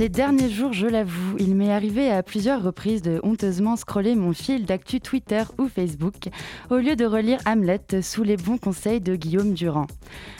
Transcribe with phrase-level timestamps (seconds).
[0.00, 4.32] Ces derniers jours, je l'avoue, il m'est arrivé à plusieurs reprises de honteusement scroller mon
[4.32, 6.30] fil d'actu Twitter ou Facebook
[6.70, 9.88] au lieu de relire Hamlet sous les bons conseils de Guillaume Durand.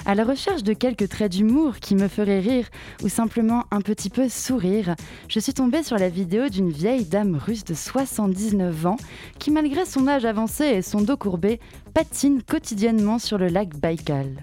[0.06, 2.68] À la recherche de quelques traits d'humour qui me feraient rire
[3.02, 4.96] ou simplement un petit peu sourire,
[5.28, 8.96] je suis tombée sur la vidéo d'une vieille dame russe de 79 ans
[9.38, 11.60] qui, malgré son âge avancé et son dos courbé,
[11.92, 14.42] patine quotidiennement sur le lac Baïkal.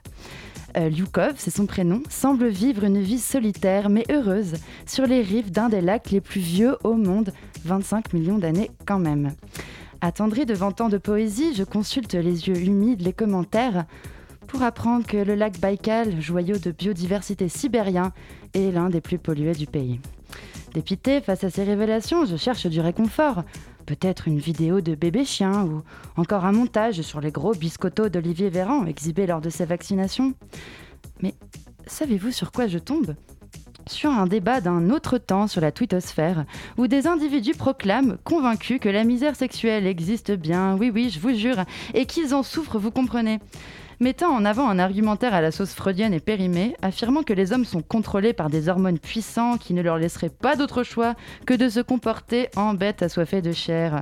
[0.77, 4.53] Euh, Lyukov, c'est son prénom, semble vivre une vie solitaire mais heureuse
[4.85, 7.33] sur les rives d'un des lacs les plus vieux au monde,
[7.65, 9.33] 25 millions d'années quand même.
[10.01, 13.85] Attendrie devant tant de poésie, je consulte les yeux humides les commentaires
[14.47, 18.13] pour apprendre que le lac Baïkal, joyau de biodiversité sibérien,
[18.53, 19.99] est l'un des plus pollués du pays.
[20.75, 23.43] Dépité face à ces révélations, je cherche du réconfort
[23.87, 25.81] peut-être une vidéo de bébé chien ou
[26.17, 30.33] encore un montage sur les gros biscottos d'Olivier Véran exhibés lors de sa vaccination.
[31.23, 31.33] Mais
[31.87, 33.15] savez-vous sur quoi je tombe?
[33.87, 36.45] Sur un débat d'un autre temps sur la twittosphère,
[36.77, 41.33] où des individus proclament, convaincus que la misère sexuelle existe bien, oui oui, je vous
[41.33, 41.63] jure,
[41.93, 43.39] et qu'ils en souffrent, vous comprenez?
[43.99, 47.65] Mettant en avant un argumentaire à la sauce freudienne et périmée, affirmant que les hommes
[47.65, 51.69] sont contrôlés par des hormones puissantes qui ne leur laisseraient pas d'autre choix que de
[51.69, 54.01] se comporter en bêtes assoiffées de chair.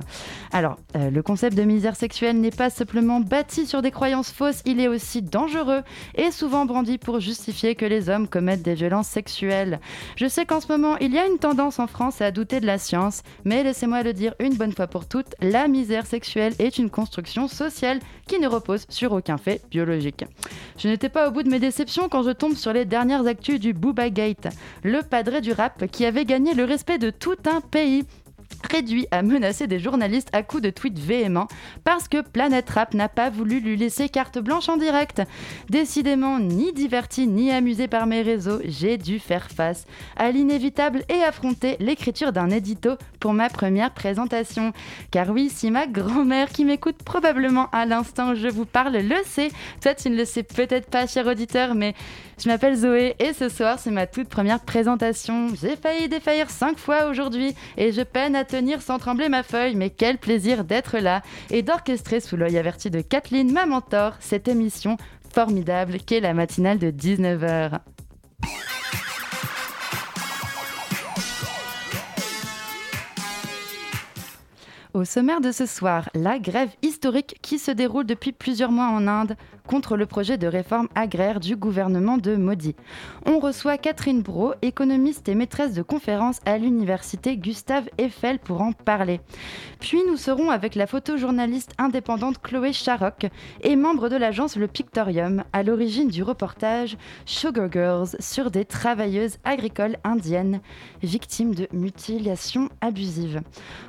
[0.52, 4.62] Alors, euh, le concept de misère sexuelle n'est pas simplement bâti sur des croyances fausses,
[4.66, 5.82] il est aussi dangereux
[6.14, 9.80] et souvent brandi pour justifier que les hommes commettent des violences sexuelles.
[10.16, 12.66] Je sais qu'en ce moment, il y a une tendance en France à douter de
[12.66, 16.78] la science, mais laissez-moi le dire une bonne fois pour toutes, la misère sexuelle est
[16.78, 19.85] une construction sociale qui ne repose sur aucun fait biologique.
[19.94, 23.60] Je n'étais pas au bout de mes déceptions quand je tombe sur les dernières actus
[23.60, 24.48] du Booba Gate,
[24.82, 28.04] le padré du rap qui avait gagné le respect de tout un pays
[28.70, 31.48] réduit à menacer des journalistes à coups de tweets véhéments
[31.84, 35.22] parce que Planète Rap n'a pas voulu lui laisser carte blanche en direct.
[35.68, 41.22] Décidément, ni diverti ni amusé par mes réseaux, j'ai dû faire face à l'inévitable et
[41.22, 42.90] affronter l'écriture d'un édito
[43.20, 44.72] pour ma première présentation.
[45.10, 49.16] Car oui, si ma grand-mère qui m'écoute probablement à l'instant où je vous parle le
[49.24, 49.50] sait,
[49.80, 51.94] toi tu ne le sais peut-être pas cher auditeur, mais
[52.38, 55.48] je m'appelle Zoé et ce soir c'est ma toute première présentation.
[55.60, 59.74] J'ai failli défaillir cinq fois aujourd'hui et je peine à tenir sans trembler ma feuille,
[59.74, 64.48] mais quel plaisir d'être là et d'orchestrer sous l'œil averti de Kathleen, ma mentor, cette
[64.48, 64.96] émission
[65.32, 67.80] formidable qu'est la matinale de 19h.
[74.96, 79.06] Au sommaire de ce soir, la grève historique qui se déroule depuis plusieurs mois en
[79.06, 79.36] Inde
[79.66, 82.74] contre le projet de réforme agraire du gouvernement de Modi.
[83.26, 88.72] On reçoit Catherine Bro, économiste et maîtresse de conférences à l'université Gustave Eiffel pour en
[88.72, 89.20] parler.
[89.80, 93.26] Puis nous serons avec la photojournaliste indépendante Chloé Charoc
[93.62, 99.38] et membre de l'agence Le Pictorium, à l'origine du reportage Sugar Girls sur des travailleuses
[99.44, 100.60] agricoles indiennes
[101.02, 103.42] victimes de mutilations abusives.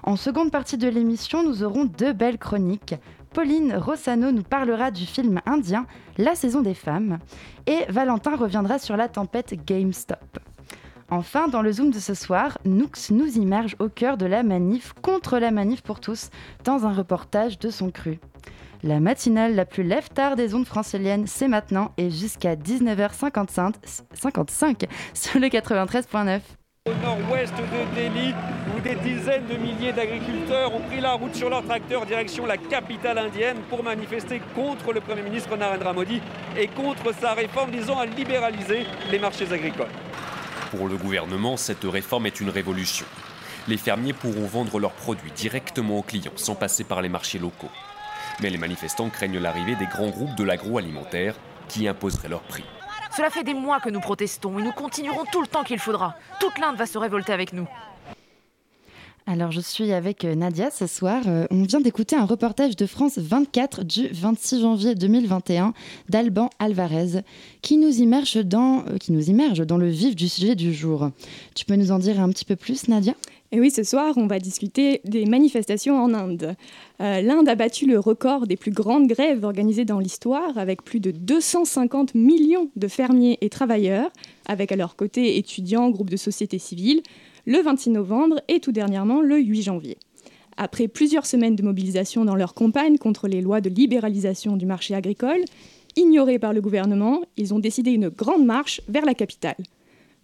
[0.04, 2.96] En seconde partie de l'émission, nous aurons deux belles chroniques.
[3.38, 5.86] Pauline Rossano nous parlera du film indien
[6.18, 7.20] La saison des femmes
[7.68, 10.40] et Valentin reviendra sur la tempête GameStop.
[11.12, 14.94] Enfin, dans le Zoom de ce soir, Noux nous immerge au cœur de la manif
[15.04, 16.32] contre la manif pour tous
[16.64, 18.20] dans un reportage de son cru.
[18.82, 25.48] La matinale la plus lève-tard des ondes franciliennes, c'est maintenant et jusqu'à 19h55 sur le
[25.48, 26.42] 93.9
[26.88, 28.34] au nord-ouest de Delhi,
[28.76, 32.58] où des dizaines de milliers d'agriculteurs ont pris la route sur leur tracteur direction la
[32.58, 36.22] capitale indienne pour manifester contre le Premier ministre Narendra Modi
[36.58, 39.88] et contre sa réforme visant à libéraliser les marchés agricoles.
[40.72, 43.06] Pour le gouvernement, cette réforme est une révolution.
[43.68, 47.72] Les fermiers pourront vendre leurs produits directement aux clients sans passer par les marchés locaux.
[48.42, 51.36] Mais les manifestants craignent l'arrivée des grands groupes de l'agroalimentaire
[51.68, 52.64] qui imposeraient leurs prix.
[53.16, 56.16] Cela fait des mois que nous protestons et nous continuerons tout le temps qu'il faudra.
[56.40, 57.68] Toute l'Inde va se révolter avec nous.
[59.30, 61.22] Alors je suis avec euh, Nadia ce soir.
[61.28, 65.74] Euh, on vient d'écouter un reportage de France 24 du 26 janvier 2021
[66.08, 67.24] d'Alban Alvarez
[67.62, 71.10] qui nous, immerge dans, euh, qui nous immerge dans le vif du sujet du jour.
[71.56, 73.16] Tu peux nous en dire un petit peu plus Nadia?
[73.52, 76.56] Et oui, ce soir, on va discuter des manifestations en Inde.
[77.02, 81.00] Euh, L'Inde a battu le record des plus grandes grèves organisées dans l'histoire, avec plus
[81.00, 84.12] de 250 millions de fermiers et travailleurs,
[84.48, 87.02] avec à leur côté étudiants, groupes de société civile,
[87.46, 89.98] le 26 novembre et tout dernièrement le 8 janvier.
[90.58, 94.94] Après plusieurs semaines de mobilisation dans leur campagne contre les lois de libéralisation du marché
[94.94, 95.46] agricole,
[95.96, 99.56] ignorés par le gouvernement, ils ont décidé une grande marche vers la capitale.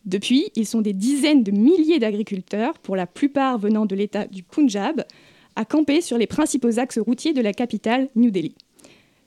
[0.06, 4.44] Depuis, ils sont des dizaines de milliers d'agriculteurs, pour la plupart venant de l'État du
[4.44, 5.06] Punjab,
[5.56, 8.56] à camper sur les principaux axes routiers de la capitale, New Delhi.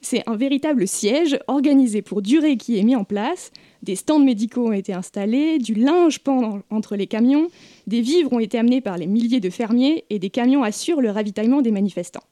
[0.02, 3.50] C'est un véritable siège organisé pour durer qui est mis en place.
[3.82, 7.48] Des stands médicaux ont été installés, du linge pend entre les camions,
[7.86, 11.10] des vivres ont été amenés par les milliers de fermiers et des camions assurent le
[11.10, 12.22] ravitaillement des manifestants.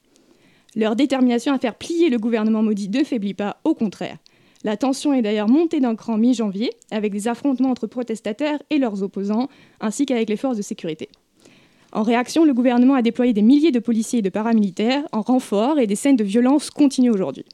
[0.75, 4.17] Leur détermination à faire plier le gouvernement maudit ne faiblit pas, au contraire.
[4.65, 9.03] La tension est d'ailleurs montée d'un cran mi-janvier, avec des affrontements entre protestataires et leurs
[9.03, 9.47] opposants,
[9.79, 11.07] ainsi qu'avec les forces de sécurité.
[11.91, 15.77] En réaction, le gouvernement a déployé des milliers de policiers et de paramilitaires en renfort
[15.77, 17.45] et des scènes de violence continuent aujourd'hui.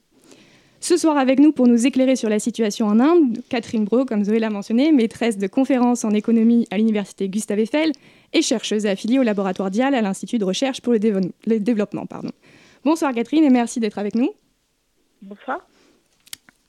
[0.79, 4.23] Ce soir avec nous pour nous éclairer sur la situation en Inde, Catherine Bro, comme
[4.23, 7.91] Zoé l'a mentionné, maîtresse de conférences en économie à l'université Gustave Eiffel
[8.31, 12.05] et chercheuse affiliée au laboratoire Dial à l'Institut de recherche pour le, développement.
[12.85, 14.29] Bonsoir Catherine et merci d'être avec nous.
[15.21, 15.59] Bonsoir.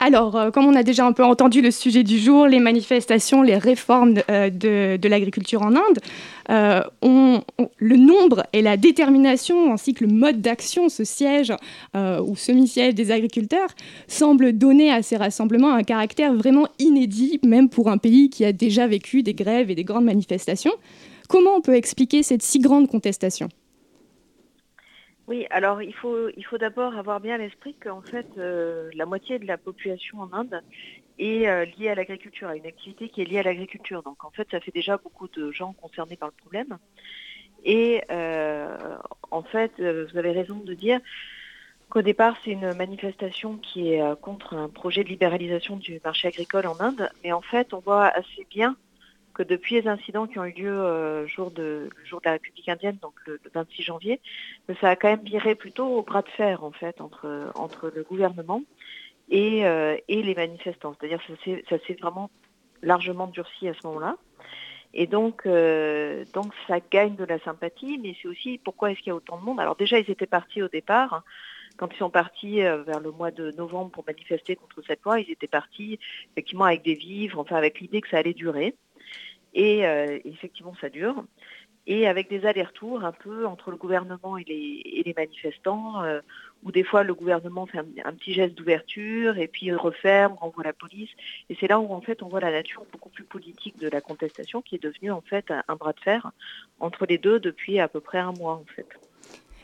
[0.05, 3.41] Alors, euh, comme on a déjà un peu entendu le sujet du jour, les manifestations,
[3.41, 6.01] les réformes euh, de, l'agriculture en Inde,
[6.51, 6.83] euh,
[7.79, 11.53] le nombre et la détermination ainsi que le mode d'action, ce siège
[11.95, 13.69] ou semi-siège des agriculteurs,
[14.09, 18.53] semblent donner à ces rassemblements un caractère vraiment inédit, même pour un pays qui a
[18.53, 20.73] déjà vécu des grèves et des grandes manifestations.
[21.29, 23.49] Comment on peut expliquer cette si grande contestation?
[25.29, 29.07] Oui, alors il faut, il faut d'abord avoir bien à l'esprit qu'en fait, euh, la
[29.07, 30.63] moitié de la population en Inde
[31.19, 34.03] est euh, liée à l'agriculture, à une activité qui est liée à l'agriculture.
[34.03, 36.77] Donc en fait, ça fait déjà beaucoup de gens concernés par le problème.
[37.65, 38.97] Et euh,
[39.31, 41.01] en fait, vous avez raison de dire
[41.89, 46.67] qu'au départ, c'est une manifestation qui est contre un projet de libéralisation du marché agricole
[46.67, 47.09] en Inde.
[47.23, 48.77] Mais en fait, on voit assez bien
[49.33, 51.91] que depuis les incidents qui ont eu lieu euh, le jour de
[52.25, 54.21] la République indienne, donc le, 26 janvier,
[54.81, 58.03] ça a quand même viré plutôt au bras de fer en fait entre, entre le
[58.03, 58.63] gouvernement
[59.31, 60.95] et, euh, et les manifestants.
[60.99, 62.31] C'est-à-dire que ça s'est vraiment
[62.83, 64.17] largement durci à ce moment-là.
[64.95, 69.09] Et donc, euh, donc ça gagne de la sympathie, mais c'est aussi pourquoi est-ce qu'il
[69.09, 69.59] y a autant de monde.
[69.59, 71.15] Alors déjà, ils étaient partis au départ.
[71.15, 71.25] Hein.
[71.79, 75.31] quand ils sont partis vers le mois de novembre pour manifester contre cette loi, ils
[75.31, 75.99] étaient partis
[76.33, 78.75] effectivement avec des vivres, enfin avec l'idée que ça allait durer.
[79.55, 81.25] Et euh, effectivement, ça dure.
[81.87, 86.21] Et avec des allers-retours un peu entre le gouvernement et les, manifestants, euh,
[86.63, 90.73] où des fois le gouvernement fait un, petit geste d'ouverture et puis referme, renvoie la
[90.73, 91.11] police.
[91.51, 94.01] Et c'est là où en fait on voit la nature beaucoup plus politique de la
[94.01, 96.31] contestation qui est devenue en fait un bras de fer
[96.79, 98.87] entre les deux depuis à peu près un mois en fait.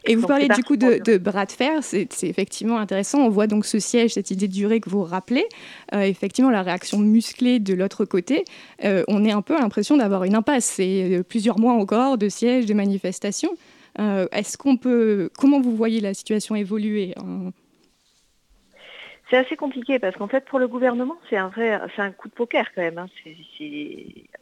[0.09, 3.21] Et vous parlez du coup de, bras de fer, c'est effectivement intéressant.
[3.21, 5.47] On voit donc ce siège, cette idée de durée que vous rappelez.
[5.95, 8.45] Euh, effectivement, la réaction musclée de l'autre côté,
[8.85, 10.65] euh, on est un peu l'impression d'avoir une impasse.
[10.65, 13.55] C'est euh, plusieurs mois encore de sièges, de manifestations.
[14.31, 17.17] Est-ce qu'on peut, comment vous voyez la situation évoluer
[19.29, 22.29] C'est assez compliqué parce qu'en fait, pour le gouvernement, c'est un vrai, c'est un coup
[22.29, 22.99] de poker quand même.
[22.99, 23.09] Hein.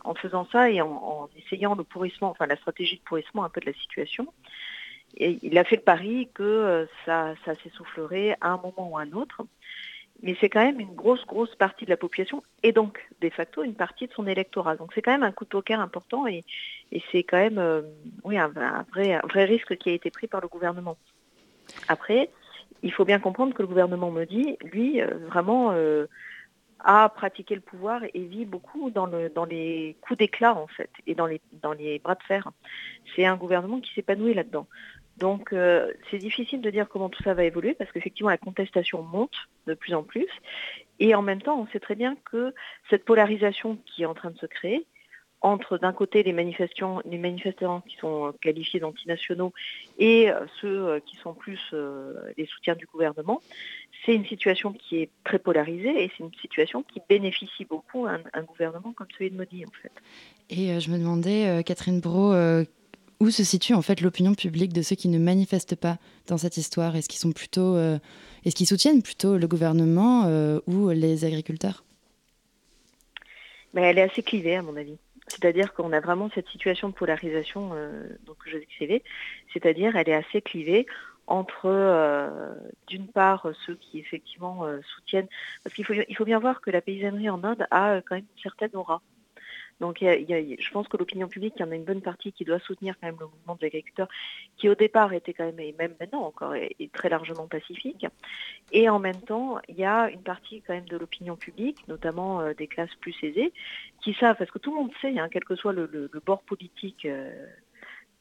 [0.05, 3.49] en faisant ça et en, en, essayant le pourrissement, enfin la stratégie de pourrissement un
[3.49, 4.27] peu de la situation
[5.19, 9.13] il a fait le pari que euh, ça, s'essoufflerait à un moment ou à un
[9.13, 9.43] autre.
[10.23, 13.63] Mais c'est quand même une grosse, grosse partie de la population et donc, de facto,
[13.63, 14.77] une partie de son électorat.
[14.77, 16.43] Donc c'est quand même un coup de poker important et,
[17.13, 17.83] c'est quand même euh,
[18.25, 20.97] un, vrai, risque qui a été pris par le gouvernement.
[21.89, 22.31] Après,
[22.83, 25.75] il faut bien comprendre que le gouvernement me dit, lui, euh, vraiment
[26.81, 30.91] a pratiqué le pouvoir et vit beaucoup dans, le, dans les coups d'éclat en fait
[31.07, 32.51] et dans les bras de fer.
[33.15, 34.67] C'est un gouvernement qui s'épanouit là-dedans.
[35.19, 39.03] Donc euh, c'est difficile de dire comment tout ça va évoluer parce qu'effectivement la contestation
[39.03, 39.35] monte
[39.67, 40.29] de plus en plus
[41.01, 42.55] et en même temps on sait très bien que
[42.91, 44.87] cette polarisation qui est en train de se créer
[45.43, 49.53] entre d'un côté les, manifestants, les manifestants qui sont qualifiés d'antinationaux
[49.99, 51.61] et euh, ceux euh, qui sont plus
[52.37, 53.41] les soutiens du gouvernement,
[54.05, 58.19] c'est une situation qui est très polarisée et c'est une situation qui bénéficie beaucoup à
[58.33, 59.93] un, gouvernement comme celui de Modi en fait.
[60.51, 62.33] Et je me demandais, Catherine Bro,
[63.21, 66.57] où se situe en fait l'opinion publique de ceux qui ne manifestent pas dans cette
[66.57, 66.97] histoire?
[66.97, 67.99] Est-ce qu'ils sont plutôt, euh,
[68.45, 71.85] est-ce qu'ils soutiennent plutôt le gouvernement euh, ou les agriculteurs?
[73.75, 74.97] Mais elle est assez clivée à mon avis.
[75.29, 78.07] C'est-à-dire qu'on a vraiment cette situation de polarisation euh,
[78.39, 79.03] que je décrivais,
[79.53, 80.87] c'est-à-dire elle est assez clivée
[81.27, 82.31] entre
[82.87, 85.27] d'une part ceux qui effectivement soutiennent,
[85.65, 88.43] parce qu'il faut, faut bien voir que la paysannerie en Inde a quand même une
[88.43, 89.03] certaine aura.
[89.81, 92.59] Donc je pense que l'opinion publique, il y en a une bonne partie qui doit
[92.61, 94.09] soutenir quand même le mouvement des agriculteurs,
[94.57, 98.07] qui au départ était quand même, et même maintenant encore, est, très largement pacifique.
[98.73, 102.41] Et en même temps, il y a une partie quand même de l'opinion publique, notamment
[102.41, 103.53] euh, des classes plus aisées,
[104.03, 107.05] qui savent, parce que tout le monde sait, hein, quel que soit le, bord politique,
[107.05, 107.47] euh,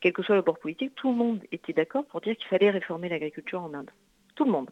[0.02, 2.70] quel que soit le bord politique, tout le monde était d'accord pour dire qu'il fallait
[2.70, 3.92] réformer l'agriculture en Inde.
[4.36, 4.70] Tout le monde.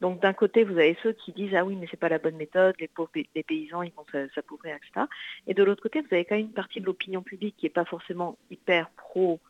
[0.00, 2.36] Donc d'un côté, vous avez ceux qui disent ah oui mais c'est pas la bonne
[2.36, 3.10] méthode, les pauvres
[3.46, 5.06] paysans ils vont s'appauvrir, etc.
[5.46, 7.70] Et de l'autre côté, vous avez quand même une partie de l'opinion publique qui n'est
[7.70, 9.40] pas forcément hyper pro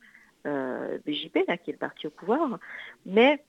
[0.46, 2.58] euh, BJP, qui est le parti au pouvoir,
[3.06, 3.42] mais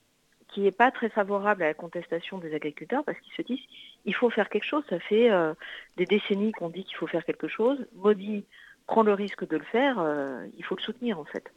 [0.48, 3.66] qui n'est pas très favorable à la contestation des agriculteurs parce qu'ils se disent
[4.06, 4.84] il faut faire quelque chose.
[4.90, 5.54] Ça fait euh,
[5.98, 7.86] des décennies qu'on dit qu'il faut faire quelque chose.
[7.96, 8.46] Maudit
[8.88, 11.52] prend le risque de le faire, euh, il faut le soutenir en fait.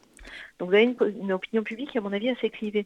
[0.57, 2.85] Donc vous avez une, opinion publique, à mon avis, assez clivée.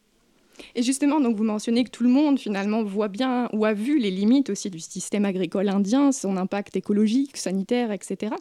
[0.76, 4.00] Et justement, donc vous mentionnez que tout le monde finalement voit bien ou a vu
[4.00, 8.36] les limites aussi du système agricole indien, son impact écologique, sanitaire, etc.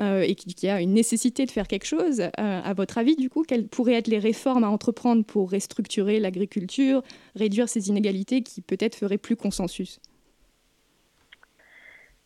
[0.00, 2.20] Euh, et qu'il y a une nécessité de faire quelque chose.
[2.20, 6.20] Euh, à votre avis, du coup, quelles pourraient être les réformes à entreprendre pour restructurer
[6.20, 7.02] l'agriculture,
[7.34, 10.00] réduire ces inégalités qui peut-être feraient plus consensus?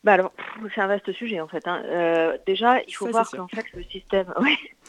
[0.03, 0.33] Bah alors,
[0.75, 1.67] c'est un vaste sujet en fait.
[1.67, 1.83] Hein.
[1.85, 4.33] Euh, déjà, il faut voir qu'en fait le système,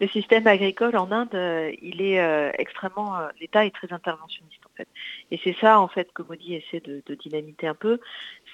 [0.00, 4.76] le système agricole en Inde, euh, il est euh, extrêmement, l'État est très interventionniste en
[4.76, 4.88] fait.
[5.30, 8.00] Et c'est ça en fait que Modi essaie de, dynamiter un peu,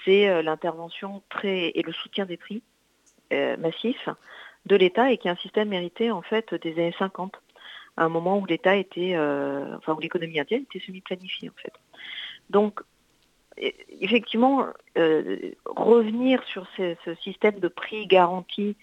[0.04, 2.62] c'est l'intervention très et le soutien des prix
[3.30, 4.08] massifs
[4.66, 7.34] de l'État et qui est un système hérité en fait des années 50,
[7.96, 11.72] à un moment où l'État était, enfin où l'économie indienne était semi-planifiée en fait.
[12.50, 12.80] Donc
[14.00, 18.76] effectivement, euh, revenir sur ce, système de prix garanti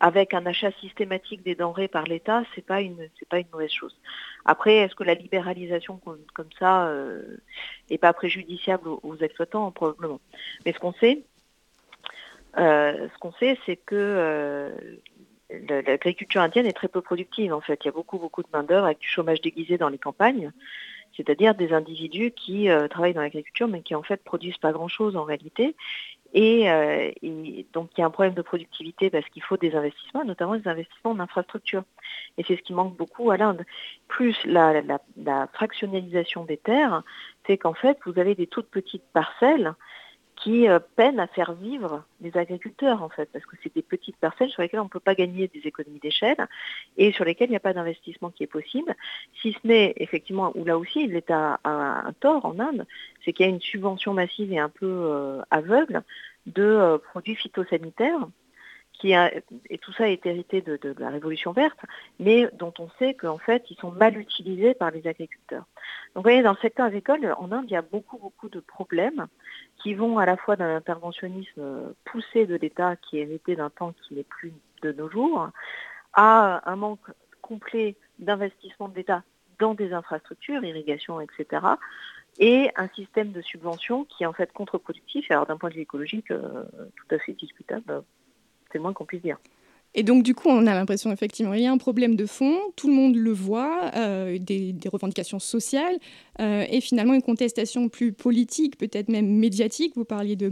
[0.00, 2.80] avec un achat systématique des denrées par l'État, c'est pas
[3.28, 3.96] pas une mauvaise chose.
[4.44, 7.36] Après, est-ce que la libéralisation comme, ça euh,
[7.90, 9.70] est pas préjudiciable aux, exploitants?
[9.70, 10.20] Probablement.
[10.64, 11.22] Mais ce qu'on sait,
[12.58, 14.72] euh, ce c'est que
[15.68, 17.80] l'agriculture indienne est très peu productive en fait.
[17.84, 20.52] Il y a beaucoup beaucoup de main d'œuvre avec du chômage déguisé dans les campagnes
[21.16, 25.16] c'est-à-dire des individus qui euh, travaillent dans l'agriculture mais qui en fait produisent pas grand-chose
[25.16, 25.76] en réalité.
[26.36, 30.24] Euh, et, donc il y a un problème de productivité parce qu'il faut des investissements,
[30.24, 31.84] notamment des investissements en infrastructure.
[32.38, 33.64] Et c'est ce qui manque beaucoup à l'Inde.
[34.08, 34.82] Plus la,
[35.16, 37.02] la fractionnalisation des terres,
[37.46, 39.74] c'est qu'en fait vous avez des toutes petites parcelles
[40.44, 44.18] qui euh, peinent à faire vivre les agriculteurs en fait, parce que c'est des petites
[44.18, 46.36] parcelles sur lesquelles on ne peut pas gagner des économies d'échelle
[46.98, 48.94] et sur lesquelles il n'y a pas d'investissement qui est possible,
[49.40, 52.86] si ce n'est effectivement, où là aussi l'État a un tort en Inde,
[53.24, 56.02] c'est qu'il y a une subvention massive et un peu euh, aveugle
[56.44, 58.28] de euh, produits phytosanitaires
[59.02, 61.78] et tout ça est hérité de, la Révolution verte,
[62.18, 65.66] mais dont on sait qu'en fait, ils sont mal utilisés par les agriculteurs.
[66.14, 68.60] Donc vous voyez, dans le secteur agricole, en Inde, il y a beaucoup, beaucoup de
[68.60, 69.26] problèmes
[69.76, 73.92] qui vont à la fois d'un interventionnisme poussé de l'État qui est hérité d'un temps
[74.02, 75.50] qui n'est plus de nos jours,
[76.14, 77.10] à un manque
[77.42, 79.22] complet d'investissement de l'État
[79.58, 81.66] dans des infrastructures, irrigation, etc.,
[82.40, 85.82] et un système de subvention qui est en fait contre-productif, alors d'un point de vue
[85.82, 86.64] écologique, euh,
[86.96, 88.02] tout à fait discutable
[88.74, 89.38] c'est moins qu'on puisse dire.
[89.96, 92.58] Et donc, du coup, on a l'impression, effectivement, il y a un problème de fond,
[92.74, 95.98] tout le monde le voit, euh, des, revendications sociales,
[96.40, 99.92] euh, et finalement une contestation plus politique, peut-être même médiatique.
[99.94, 100.50] Vous parliez de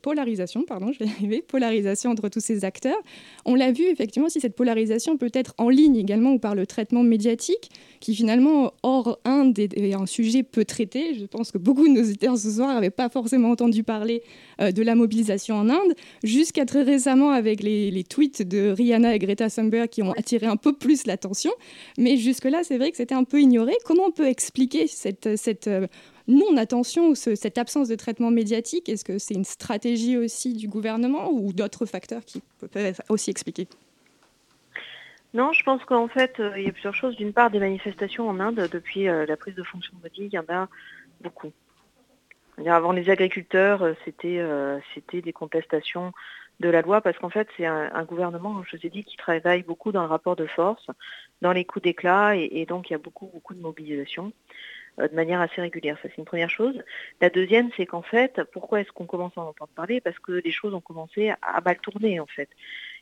[0.00, 2.96] polarisation, pardon, je vais arriver, polarisation entre tous ces acteurs.
[3.44, 6.66] On l'a vu effectivement si cette polarisation peut être en ligne également ou par le
[6.66, 11.14] traitement médiatique, qui finalement, hors Inde, est un sujet peu traité.
[11.14, 14.22] Je pense que beaucoup de nos auditeurs ce soir n'avaient pas forcément entendu parler
[14.60, 19.18] euh, de la mobilisation en Inde, jusqu'à très récemment avec les, tweets de Rihanna et
[19.18, 21.50] Greta Thunberg qui ont attiré un peu plus l'attention.
[21.98, 23.72] Mais jusque-là, c'est vrai que c'était un peu ignoré.
[23.84, 25.86] Comment on peut expliquer cette, cette euh,
[26.28, 28.88] non-attention ou cette absence de traitement médiatique?
[28.88, 33.66] Est-ce que c'est une stratégie aussi du gouvernement ou d'autres facteurs qui peuvent aussi expliquer?
[35.34, 37.16] Non, je pense qu'en fait, euh, il y a plusieurs choses.
[37.16, 40.32] D'une part, des manifestations en Inde, depuis euh, la prise de fonction de Modi, il
[40.32, 40.68] y en a
[41.20, 41.52] beaucoup.
[42.66, 46.12] Avant les agriculteurs, euh, c'était des contestations
[46.60, 49.62] de la loi parce qu'en fait, c'est un, gouvernement, je vous ai dit, qui travaille
[49.62, 50.88] beaucoup dans le rapport de force,
[51.40, 54.32] dans les coups d'éclat, et, donc il y a beaucoup, beaucoup de mobilisation.
[54.98, 55.96] De manière assez régulière.
[56.02, 56.74] Ça, c'est une première chose.
[57.20, 60.00] La deuxième, c'est qu'en fait, pourquoi est-ce qu'on commence à en entendre parler?
[60.00, 62.48] Parce que les choses ont commencé à mal tourner, en fait.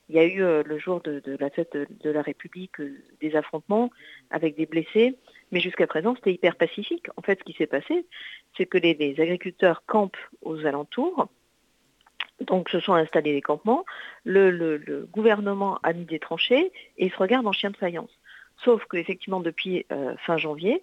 [0.08, 3.34] Il y a eu euh, le jour de, la fête de, la République euh, des
[3.34, 3.90] affrontements
[4.30, 5.16] avec des blessés,
[5.50, 7.06] mais jusqu'à présent, c'était hyper pacifique.
[7.16, 8.06] En fait, ce qui s'est passé,
[8.56, 11.28] c'est que les, agriculteurs campent aux alentours,
[12.40, 13.84] donc se sont installés des campements,
[14.24, 18.10] le, gouvernement a mis des tranchées et ils se regardent en chien de faïence.
[18.64, 19.86] Sauf qu'effectivement, depuis
[20.18, 20.82] fin janvier,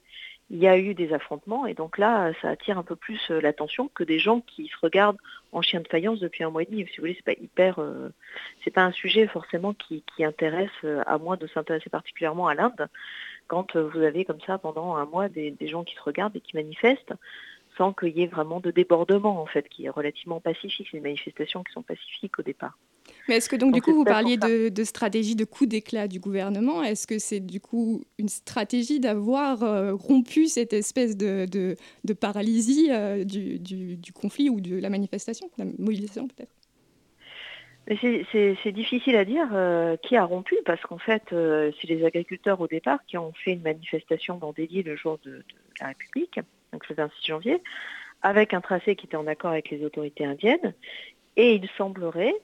[0.49, 3.39] il y a eu des affrontements et donc là, ça attire un peu plus euh,
[3.41, 5.17] l'attention que des gens qui se regardent
[5.51, 6.85] en chien de faïence depuis un mois et demi.
[6.87, 8.09] Si vous voulez, c'est pas hyper, euh,
[8.63, 12.87] c'est pas un sujet forcément qui, intéresse euh, à moins de s'intéresser particulièrement à l'Inde.
[13.47, 16.55] Quand vous avez comme ça pendant un mois des, gens qui se regardent et qui
[16.55, 17.13] manifestent
[17.77, 21.03] sans qu'il y ait vraiment de débordement en fait, qui est relativement pacifique, c'est des
[21.03, 22.77] manifestations qui sont pacifiques au départ.
[23.27, 26.83] Mais est-ce que donc, du coup vous parliez de, stratégie de coup d'éclat du gouvernement.
[26.83, 32.89] Est-ce que c'est du coup une stratégie d'avoir euh, rompu cette espèce de, de, paralysie
[32.91, 36.51] euh, du, du, conflit ou de la manifestation, la mobilisation peut-être?
[38.01, 42.67] C'est difficile à dire euh, qui a rompu parce qu'en fait, c'est les agriculteurs au
[42.67, 45.43] départ qui ont fait une manifestation dans des le jour de,
[45.79, 46.39] la République,
[46.71, 47.61] donc le 26 janvier,
[48.21, 50.73] avec un tracé qui était en accord avec les autorités indiennes.
[51.35, 52.35] Et il semblerait,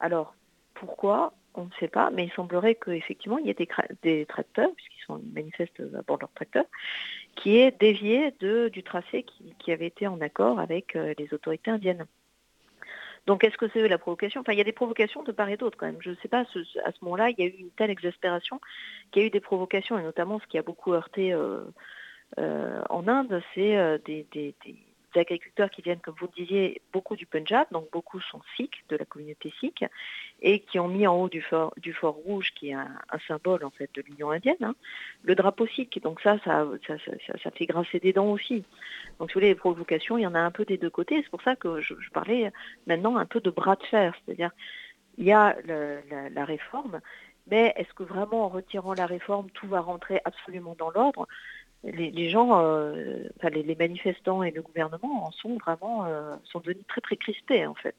[0.00, 0.34] alors
[0.74, 3.56] pourquoi on ne sait pas, mais il semblerait qu'effectivement il y ait
[4.02, 6.66] des, tracteurs, puisqu'ils sont manifestent à bord de leurs tracteurs,
[7.34, 9.24] qui aient dévié du tracé
[9.58, 12.06] qui, avait été en accord avec euh, les autorités indiennes.
[13.26, 14.42] Donc est-ce que c'est la provocation?
[14.42, 16.00] Enfin, il y a des provocations de part et d'autre quand même.
[16.00, 16.44] Je ne sais pas, à
[16.92, 18.60] ce moment-là, il y a eu une telle exaspération
[19.10, 21.62] qu'il y a eu des provocations, et notamment ce qui a beaucoup heurté euh,
[22.38, 24.54] euh, en Inde, c'est des,
[25.18, 28.96] agriculteurs qui viennent, comme vous le disiez, beaucoup du Punjab, donc beaucoup sont sikhs, de
[28.96, 29.84] la communauté sikh,
[30.40, 32.88] et qui ont mis en haut du fort, du fort rouge, qui est un,
[33.26, 34.74] symbole en fait de l'Union indienne, hein,
[35.22, 36.00] le drapeau sikh.
[36.02, 36.66] Donc ça ça,
[37.42, 38.64] ça fait grincer des dents aussi.
[39.18, 41.20] Donc si vous voulez, les provocations, il y en a un peu des deux côtés.
[41.22, 42.52] C'est pour ça que je, parlais
[42.86, 44.50] maintenant un peu de bras de fer, c'est-à-dire
[45.18, 47.00] il y a la réforme,
[47.48, 51.28] mais est-ce que vraiment en retirant la réforme, tout va rentrer absolument dans l'ordre?
[51.86, 57.00] Les, gens, euh, les, manifestants et le gouvernement en sont vraiment euh, sont devenus très
[57.00, 57.94] très crispés en fait.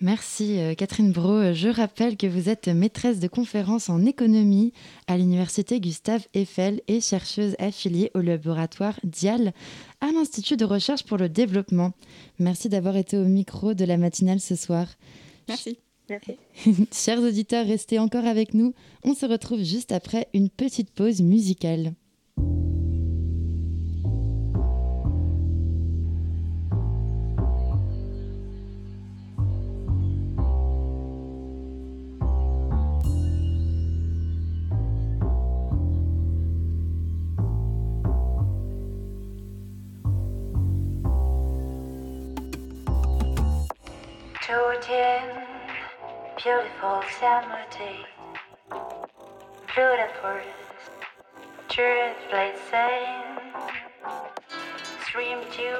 [0.00, 1.52] Merci euh, Catherine Bro.
[1.52, 4.72] Je rappelle que vous êtes maîtresse de conférences en économie
[5.06, 9.52] à l'université Gustave Eiffel et chercheuse affiliée au laboratoire DIAL
[10.00, 11.92] à l'Institut de recherche pour le développement.
[12.40, 14.86] Merci d'avoir été au micro de la matinale ce soir.
[15.48, 15.78] Merci.
[16.08, 16.36] Merci.
[16.92, 18.74] Chers auditeurs, restez encore avec nous.
[19.04, 21.92] On se retrouve juste après une petite pause musicale.
[46.36, 48.04] Beautiful summer day.
[49.72, 50.48] Through the forest,
[51.68, 53.40] truth played sand.
[55.06, 55.70] Stream to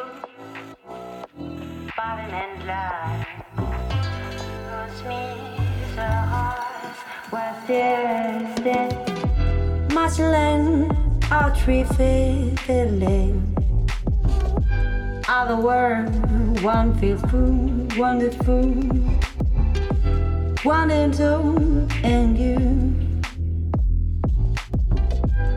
[1.97, 3.27] pavement line.
[4.68, 5.25] Whose me
[5.94, 6.97] the heart
[7.31, 9.88] was there then.
[9.92, 10.97] Marshland,
[11.31, 13.52] our tree filling.
[15.35, 18.64] Other world, one feels full, wonderful
[20.62, 22.95] one and two and you.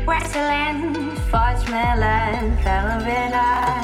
[0.08, 3.76] Westland, Fudge Melon, Fellavilla,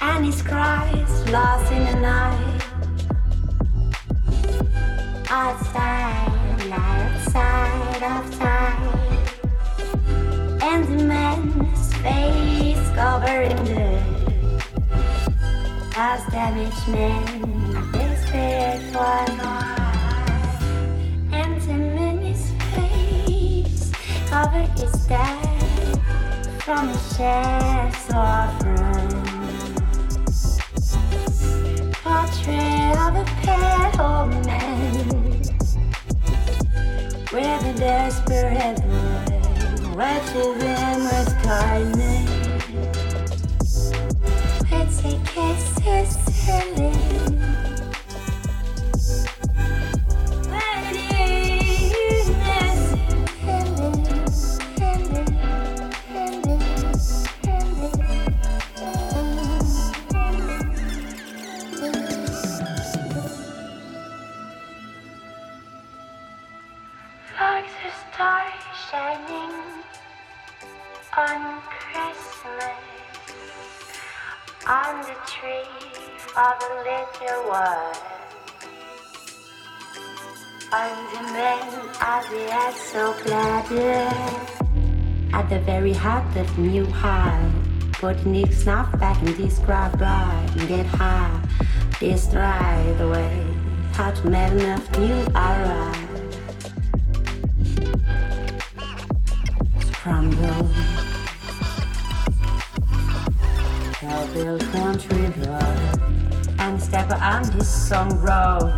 [0.00, 2.62] and his cries lost in the night.
[5.30, 8.82] Outside, outside of time,
[10.60, 11.71] and the man's
[12.02, 14.02] face covering the
[15.92, 17.24] Past damaged men,
[17.92, 19.40] despair one,
[21.32, 23.92] And the moon's face
[24.28, 28.48] covered his death from his chest or.
[32.02, 35.08] Portrait of a pale old man
[37.32, 39.11] with a desperate look.
[40.02, 42.31] Let it in with kindness.
[85.92, 87.52] We had that new high,
[88.00, 91.38] but Nick snuff back and describe right and get high.
[92.00, 93.46] This right away,
[93.92, 95.92] hot man of new era.
[99.92, 100.70] Crumble.
[104.32, 106.00] build country road,
[106.58, 108.72] and step on this song road.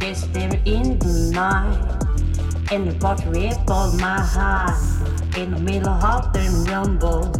[0.00, 4.95] This there in the night, and the pot rip all my heart
[5.36, 7.30] in the middle of the rumble.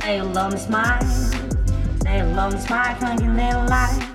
[0.00, 1.04] stay love me smile,
[2.00, 3.24] they love me smile, in the
[3.68, 4.05] light?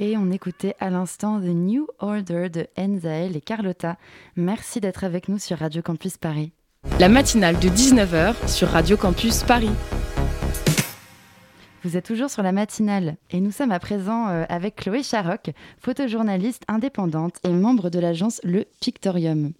[0.00, 3.96] Et on écoutait à l'instant The New Order de Enzael et Carlotta.
[4.36, 6.52] Merci d'être avec nous sur Radio Campus Paris.
[7.00, 9.70] La matinale de 19h sur Radio Campus Paris.
[11.82, 15.50] Vous êtes toujours sur la matinale et nous sommes à présent euh, avec Chloé Charoc,
[15.80, 19.52] photojournaliste indépendante et membre de l'agence Le Pictorium.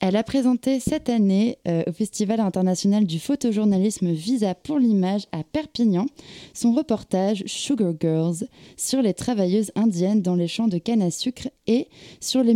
[0.00, 5.44] Elle a présenté cette année euh, au Festival international du photojournalisme Visa pour l'image à
[5.44, 6.06] Perpignan
[6.52, 11.48] son reportage Sugar Girls sur les travailleuses indiennes dans les champs de canne à sucre
[11.66, 11.88] et
[12.20, 12.54] sur les,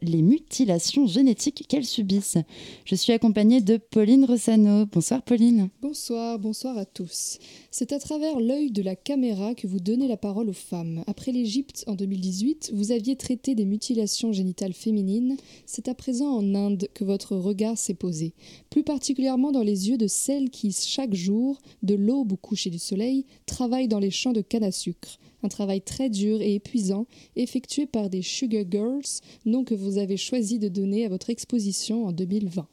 [0.00, 2.38] les mutilations génétiques qu'elles subissent.
[2.84, 4.86] Je suis accompagnée de Pauline Rossano.
[4.86, 5.68] Bonsoir Pauline.
[5.82, 7.38] Bonsoir, bonsoir à tous.
[7.70, 11.04] C'est à travers l'œil de la caméra que vous donnez la parole aux femmes.
[11.06, 15.36] Après l'Égypte en 2018, vous aviez traité des mutilations génitales féminines.
[15.66, 18.34] C'est à présent en Inde que votre regard s'est posé,
[18.70, 22.78] plus particulièrement dans les yeux de celles qui, chaque jour, de l'aube au coucher du
[22.78, 25.18] soleil, travaillent dans les champs de canne à sucre.
[25.42, 30.16] Un travail très dur et épuisant, effectué par des Sugar Girls, nom que vous avez
[30.16, 32.66] choisi de donner à votre exposition en 2020.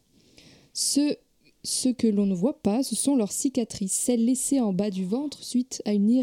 [0.73, 1.17] Ce
[1.65, 5.05] ce que l'on ne voit pas, ce sont leurs cicatrices, celles laissées en bas du
[5.05, 6.21] ventre suite à une,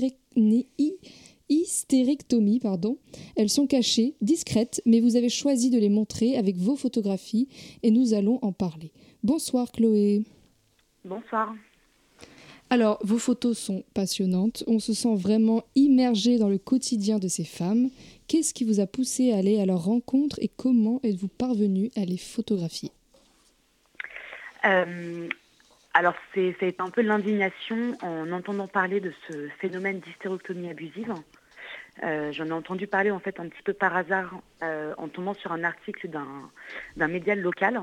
[1.50, 2.60] hystérectomie.
[2.60, 2.96] Pardon.
[3.36, 7.48] Elles sont cachées, discrètes, mais vous avez choisi de les montrer avec vos photographies
[7.82, 8.92] et nous allons en parler.
[9.22, 10.22] Bonsoir Chloé.
[11.04, 11.54] Bonsoir.
[12.72, 14.62] Alors, vos photos sont passionnantes.
[14.68, 17.90] On se sent vraiment immergé dans le quotidien de ces femmes.
[18.28, 22.04] Qu'est-ce qui vous a poussé à aller à leur rencontre et comment êtes-vous parvenu à
[22.04, 22.92] les photographier?
[24.64, 25.26] Euh,
[25.94, 31.12] alors c'est un peu l'indignation en entendant parler de ce phénomène d'hystérectomie abusive.
[32.02, 35.34] Euh, j'en ai entendu parler en fait un petit peu par hasard euh, en tombant
[35.34, 37.80] sur un article d'un médial local.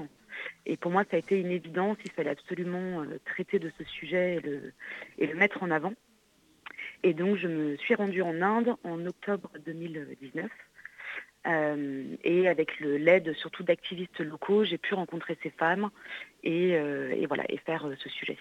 [0.65, 1.97] Et pour moi, ça a été une évidence.
[2.05, 4.73] Il fallait absolument traiter de ce sujet et le,
[5.17, 5.93] et le, mettre en avant.
[7.03, 10.49] Et donc, je me suis rendue en Inde en octobre 2019
[11.47, 15.89] euh, et avec l'aide surtout d'activistes locaux, j'ai pu rencontrer ces femmes
[16.43, 18.37] et, euh, voilà, et faire euh, ce sujet.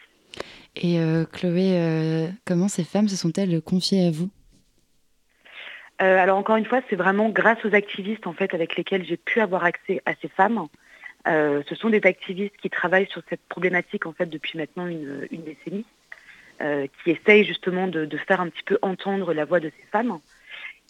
[0.74, 0.98] Et
[1.32, 4.28] Chloé, comment ces femmes se sont-elles confiées à vous?
[5.98, 9.40] Alors encore une fois, c'est vraiment grâce aux activistes en fait avec lesquels j'ai pu
[9.40, 10.66] avoir accès à ces femmes.
[11.26, 15.86] ce sont des activistes qui travaillent sur cette problématique en fait depuis maintenant une, décennie,
[16.58, 20.18] qui essayent justement de, faire un petit peu entendre la voix de ces femmes.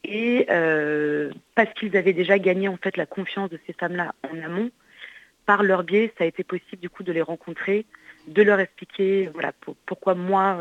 [0.05, 4.41] Et euh, parce qu'ils avaient déjà gagné en fait la confiance de ces femmes-là en
[4.41, 4.71] amont,
[5.47, 7.87] par leur biais, ça a été possible du coup de les rencontrer,
[8.29, 9.53] de leur expliquer voilà
[9.85, 10.61] pourquoi moi,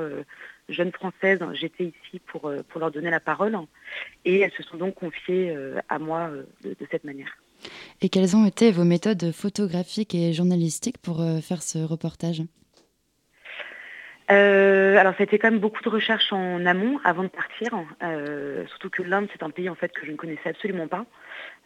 [0.70, 3.58] euh, jeune française, j'étais ici pour, euh, pour leur donner la parole.
[4.26, 5.56] Et elles se sont donc confiées
[5.90, 6.30] à moi
[6.64, 7.38] de, cette manière.
[8.02, 12.44] Et quelles ont été vos méthodes photographiques et journalistiques pour faire ce reportage?
[14.32, 17.76] Euh, alors, ça a été quand même beaucoup de recherches en amont avant de partir,
[18.02, 21.06] euh, surtout que l'Inde, c'est un pays en fait que je ne connaissais absolument pas.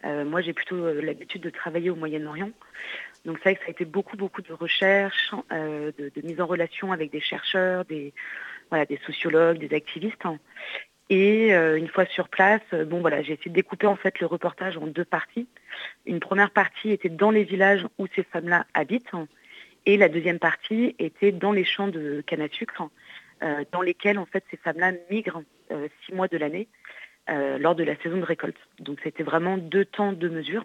[0.04, 2.50] Euh, moi, j'ai plutôt l'habitude de travailler au Moyen-Orient.
[3.24, 6.92] Donc, c'est vrai que ça a été beaucoup, beaucoup de recherches, de, mise en relation
[6.92, 8.12] avec des chercheurs, des,
[8.70, 10.22] voilà, des sociologues, des activistes.
[11.10, 14.76] Et une fois sur place, bon voilà, j'ai essayé de découper en fait le reportage
[14.76, 15.48] en deux parties.
[16.06, 19.10] Une première partie était dans les villages où ces femmes-là habitent
[19.86, 22.82] et la deuxième partie était dans les champs de canne à sucre,
[23.42, 26.68] euh, dans lesquels en fait ces femmes-là migrent euh, six mois de l'année
[27.30, 28.58] euh, lors de la saison de récolte.
[28.78, 30.64] Donc c'était vraiment deux temps, deux mesures.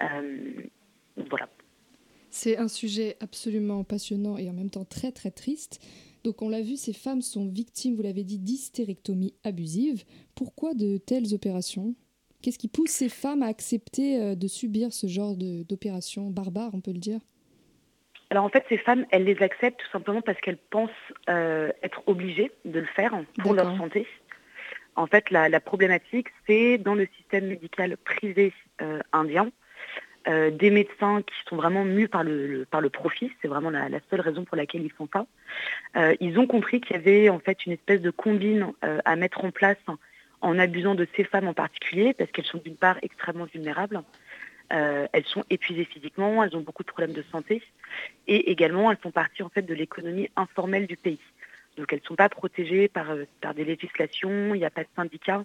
[0.00, 1.48] voilà.
[2.30, 5.80] C'est un sujet absolument passionnant et en même temps très très triste.
[6.26, 10.02] Donc on l'a vu, ces femmes sont victimes, vous l'avez dit, d'hystérectomie abusive.
[10.34, 11.94] Pourquoi de telles opérations?
[12.42, 16.92] Qu'est-ce qui pousse ces femmes à accepter de subir ce genre d'opérations barbares, on peut
[16.92, 17.20] le dire?
[18.30, 20.90] Alors en fait, ces femmes, elles les acceptent tout simplement parce qu'elles pensent
[21.28, 24.04] euh, être obligées de le faire pour leur santé.
[24.96, 29.50] En fait, la, problématique, c'est dans le système médical privé euh, indien,
[30.28, 34.44] euh, des médecins qui sont vraiment mus par le, profit, c'est vraiment la, seule raison
[34.44, 35.26] pour laquelle ils font ça.
[36.20, 39.50] ils ont compris qu'il y avait en fait une espèce de combine à mettre en
[39.50, 39.78] place
[40.40, 44.02] en abusant de ces femmes en particulier, parce qu'elles sont d'une part extrêmement vulnérables,
[44.72, 47.62] euh, elles sont épuisées physiquement, elles ont beaucoup de problèmes de santé
[48.26, 51.20] et également elles font partie en fait de l'économie informelle du pays.
[51.76, 54.82] Donc elles ne sont pas protégées par, euh, par des législations, il n'y a pas
[54.82, 55.44] de syndicats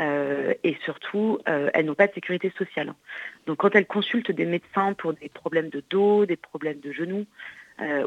[0.00, 2.94] euh, et surtout elles n'ont pas de sécurité sociale.
[3.46, 7.26] Donc quand elles consultent des médecins pour des problèmes de dos, des problèmes de genoux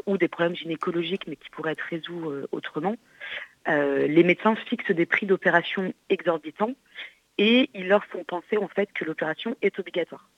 [0.06, 2.96] ou des problèmes gynécologiques mais qui pourraient être résolus autrement,
[3.66, 6.74] les médecins fixent des prix d'opération exorbitants
[7.38, 10.28] et ils leur font penser en fait que l'opération est obligatoire.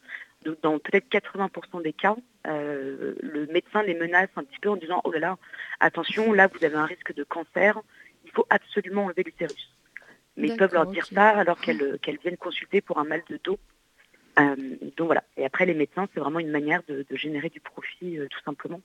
[0.45, 4.77] Donc, dans peut-être 80% des cas, euh, le médecin les menace un petit peu en
[4.77, 5.39] disant oh là là,
[5.81, 7.81] attention, là vous avez un risque de cancer,
[8.25, 9.74] il faut absolument enlever l'utérus.
[10.37, 13.59] Mais ils peuvent leur dire ça alors qu'elles viennent consulter pour un mal de dos.
[14.37, 15.25] donc voilà.
[15.37, 18.81] Et après, les médecins, c'est vraiment une manière de, générer du profit, tout simplement.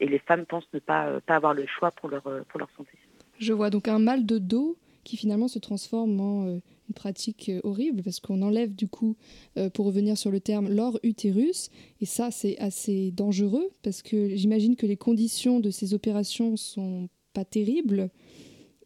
[0.00, 2.92] Et les femmes pensent ne pas, pas avoir le choix pour leur, pour leur santé.
[3.38, 7.48] Je vois donc un mal de dos qui finalement se transforme en euh, une pratique
[7.48, 9.16] euh, horrible parce qu'on enlève du coup,
[9.56, 11.70] euh, pour revenir sur le terme, l'or utérus.
[12.02, 17.08] Et ça, c'est assez dangereux parce que j'imagine que les conditions de ces opérations sont
[17.32, 18.10] pas terribles.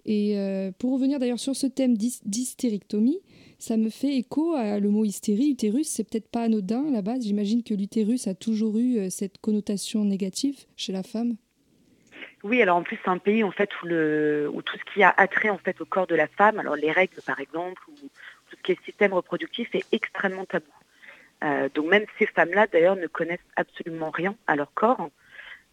[0.05, 0.37] Et
[0.79, 3.21] pour revenir d'ailleurs sur ce thème d'hystérectomie,
[3.59, 5.88] ça me fait écho à le mot hystérie, utérus.
[5.88, 7.23] C'est peut-être pas anodin à la base.
[7.23, 11.37] J'imagine que l'utérus a toujours eu cette connotation négative chez la femme.
[12.43, 15.51] Oui, alors en plus c'est un pays en fait où, tout ce qui a attrait
[15.51, 18.62] en fait au corps de la femme, alors les règles par exemple, ou tout ce
[18.62, 20.67] qui est système reproductif est extrêmement tabou.
[21.45, 25.09] Euh, donc même ces femmes-là d'ailleurs ne connaissent absolument rien à leur corps.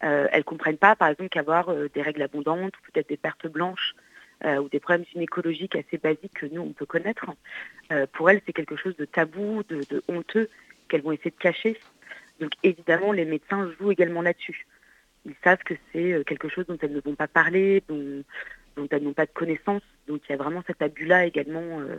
[0.03, 3.95] Euh, elles comprennent pas par exemple qu'avoir euh, des règles abondantes, peut-être des pertes blanches
[4.45, 7.25] euh, ou des problèmes gynécologiques assez basiques que nous on peut connaître.
[8.13, 10.49] pour elles c'est quelque chose de tabou, de, honteux
[10.87, 11.79] qu'elles vont essayer de cacher.
[12.39, 14.65] Donc évidemment les médecins jouent également là-dessus
[15.25, 18.23] ils savent que c'est euh, quelque chose dont elles ne vont pas parler, dont,
[18.89, 19.81] elles n'ont pas de connaissances.
[20.07, 21.97] Donc il y a vraiment cet abus-là également euh,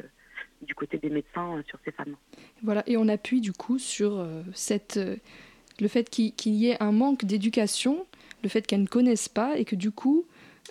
[0.63, 2.17] du côté des médecins euh, sur ces femmes.
[2.63, 4.27] Voilà, et on appuie du coup sur
[5.81, 8.07] le fait qu'il y ait un manque d'éducation,
[8.43, 10.27] le fait qu'elles ne connaissent pas et que du coup,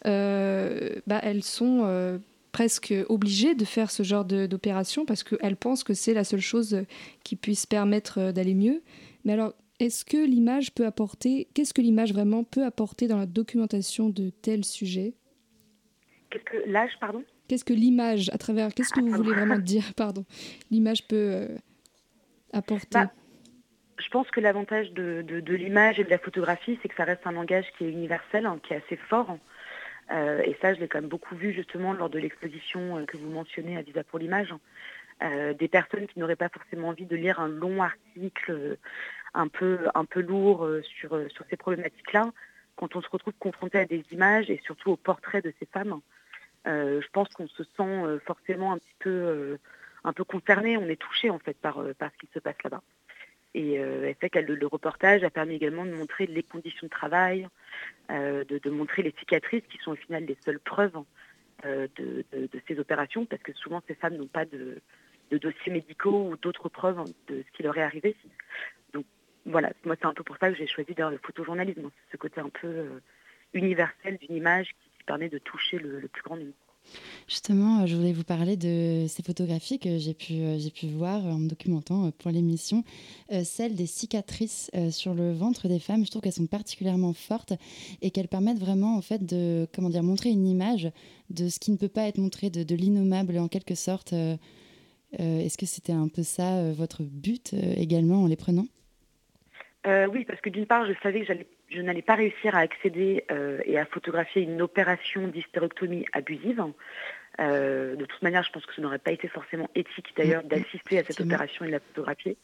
[0.06, 2.19] bah, elles sont
[2.52, 6.84] presque obligées de faire ce genre d'opération parce qu'elles pensent que c'est la seule chose
[7.23, 8.82] qui puisse permettre d'aller mieux.
[9.25, 13.25] Mais alors, est-ce que l'image peut apporter, qu'est-ce que l'image vraiment peut apporter dans la
[13.25, 15.13] documentation de tel sujet
[16.30, 17.23] Qu'est-ce que l'âge, pardon?
[17.47, 20.25] Qu'est-ce que l'image, à travers, qu'est-ce que vous voulez vraiment dire, pardon?
[20.69, 21.47] L'image peut euh,
[22.54, 22.88] apporter.
[22.91, 23.12] Bah,
[23.97, 27.32] Je pense que l'avantage de, l'image et de la photographie, c'est que ça reste un
[27.32, 29.32] langage qui est universel, hein, qui est assez fort.
[29.32, 29.36] Euh,
[30.12, 33.30] et ça, je l'ai quand même beaucoup vu justement lors de l'exposition euh, que vous
[33.30, 34.54] mentionnez à Visa pour l'image.
[35.22, 38.78] des personnes qui n'auraient pas forcément envie de lire un long article
[39.34, 42.32] un peu, un peu lourd euh, sur, euh, sur ces problématiques-là,
[42.76, 46.00] quand on se retrouve confronté à des images et surtout au portrait de ces femmes,
[46.67, 49.58] euh, je pense qu'on se sent forcément un petit peu,
[50.04, 52.82] un peu concerné, on est touché en fait par, par ce qui se passe là-bas.
[53.54, 57.48] Et elle fait que le, reportage a permis également de montrer les conditions de travail,
[58.09, 60.97] de, montrer les cicatrices qui sont au final les seules preuves
[61.63, 64.81] de, de, ces opérations, parce que souvent ces femmes n'ont pas de,
[65.31, 68.15] dossiers médicaux ou d'autres preuves de ce qui leur est arrivé.
[69.45, 72.49] Voilà, moi c'est un peu pour ça que j'ai choisi le photojournalisme, ce côté un
[72.49, 72.99] peu euh,
[73.53, 76.53] universel d'une image qui permet de toucher le, plus grand nombre.
[77.28, 81.23] Justement, euh, je voulais vous parler de ces photographies que j'ai pu, euh, pu voir
[81.25, 82.84] en me documentant pour l'émission,
[83.43, 86.06] celles des cicatrices sur le ventre des femmes.
[86.06, 87.54] Je trouve qu'elles sont particulièrement fortes
[88.02, 90.91] et qu'elles permettent vraiment en fait de comment dire montrer une image
[91.30, 94.13] de ce qui ne peut pas être montré, de, l'innommable en quelque sorte.
[95.13, 98.65] Est-ce que c'était un peu ça votre but également en les prenant?
[99.88, 101.34] Euh, oui, parce que d'une part, je savais que
[101.69, 106.63] je n'allais pas réussir à accéder euh, et à photographier une opération d'hystérectomie abusive.
[107.39, 110.99] Euh, de toute manière, je pense que ce n'aurait pas été forcément éthique d'ailleurs d'assister
[110.99, 112.38] à cette opération et de la photographier.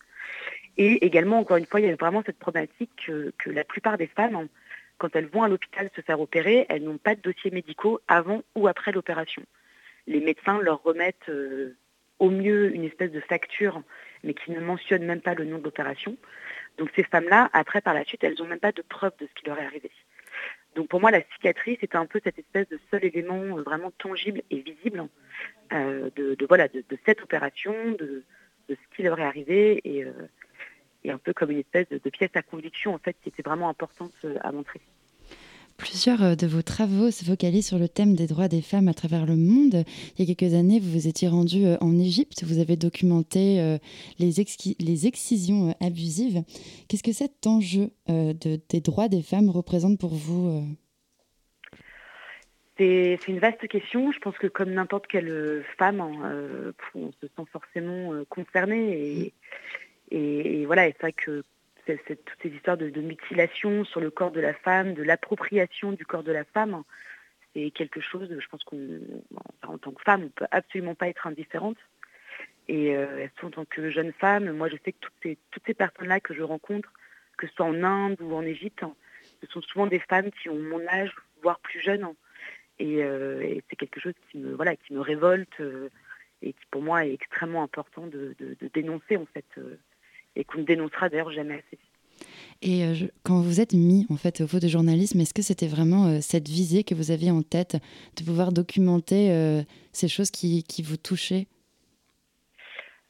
[0.78, 4.08] Et également, encore une fois, il y a vraiment cette problématique que, la plupart des
[4.08, 4.48] femmes,
[4.98, 8.44] quand elles vont à l'hôpital se faire opérer, elles n'ont pas de dossiers médicaux avant
[8.56, 9.44] ou après l'opération.
[10.08, 11.30] Les médecins leur remettent
[12.20, 13.82] au mieux une espèce de facture,
[14.24, 16.16] mais qui ne mentionne même pas le nom de l'opération.
[16.78, 19.34] Donc ces femmes-là, après, par la suite, elles n'ont même pas de preuve de ce
[19.34, 19.92] qui leur est arrivé.
[20.76, 23.92] Donc pour moi, la cicatrice était un peu cette espèce de seul élément euh, vraiment
[23.92, 25.08] tangible et visible
[25.72, 28.24] euh, de, voilà, de, cette opération, de,
[28.70, 30.12] ce qui leur est arrivé euh,
[31.06, 33.70] et, un peu comme une espèce de, pièce à conviction en fait qui était vraiment
[33.70, 34.82] importante à montrer.
[35.78, 38.94] Plusieurs euh, de vos travaux se focalisent sur le thème des droits des femmes à
[38.94, 39.84] travers le monde.
[40.18, 43.60] Il y a quelques années, vous vous étiez rendu euh, en Égypte, vous avez documenté
[43.60, 43.78] euh,
[44.18, 46.44] les, excisions abusives.
[46.88, 50.64] Qu'est-ce que cet enjeu des droits des femmes représente pour vous
[52.78, 54.12] c'est une vaste question.
[54.12, 59.32] Je pense que comme n'importe quelle femme, hein, on se sent forcément concernée.
[60.12, 61.44] Et, et, voilà, et c'est vrai que
[61.86, 66.24] toutes ces histoires de, mutilation sur le corps de la femme, de l'appropriation du corps
[66.24, 66.84] de la femme,
[67.54, 71.28] c'est quelque chose, je pense qu'en tant que femme, on ne peut absolument pas être
[71.28, 71.78] indifférente.
[72.68, 76.34] Et euh, en tant que jeune femme, moi je sais que toutes ces, personnes-là que
[76.34, 76.92] je rencontre,
[77.38, 78.84] que ce soit en Inde ou en Égypte,
[79.42, 81.12] ce sont souvent des femmes qui ont mon âge,
[81.44, 82.08] voire plus jeunes.
[82.82, 85.90] Euh, et, c'est quelque chose qui me, voilà, qui me révolte euh,
[86.42, 89.46] et qui pour moi est extrêmement important de, de dénoncer en fait.
[90.36, 91.80] Euh, et qu'on ne dénoncera d'ailleurs jamais assez.
[92.62, 92.84] Et
[93.24, 96.96] quand vous êtes mis en fait au photojournalisme, est-ce que c'était vraiment cette visée que
[96.96, 97.76] vous aviez en tête
[98.18, 101.48] de pouvoir documenter ces choses qui, qui vous touchaient?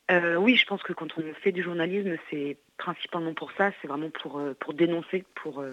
[0.10, 4.10] Oui, je pense que quand on fait du journalisme, c'est principalement pour ça, c'est vraiment
[4.10, 5.64] pour, pour dénoncer, pour,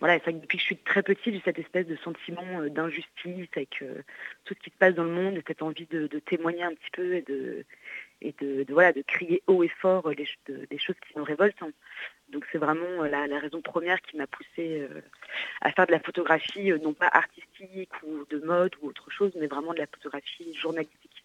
[0.00, 2.60] voilà, c'est vrai que depuis que je suis très petite, j'ai cette espèce de sentiment
[2.60, 4.02] euh, d'injustice avec euh,
[4.44, 6.90] tout ce qui se passe dans le monde, et cette envie de, témoigner un petit
[6.92, 7.64] peu et de,
[8.20, 11.62] et de, voilà, de crier haut et fort les, des choses qui nous révoltent.
[11.62, 11.70] Hein.
[12.30, 14.88] Donc c'est vraiment euh, la, raison première qui m'a poussée
[15.60, 19.46] à faire de la photographie, non pas artistique ou de mode ou autre chose, mais
[19.46, 21.24] vraiment de la photographie journalistique.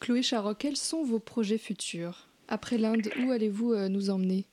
[0.00, 2.28] Chloé Charot, quels sont vos projets futurs?
[2.48, 4.46] Après l'Inde, où allez-vous nous emmener?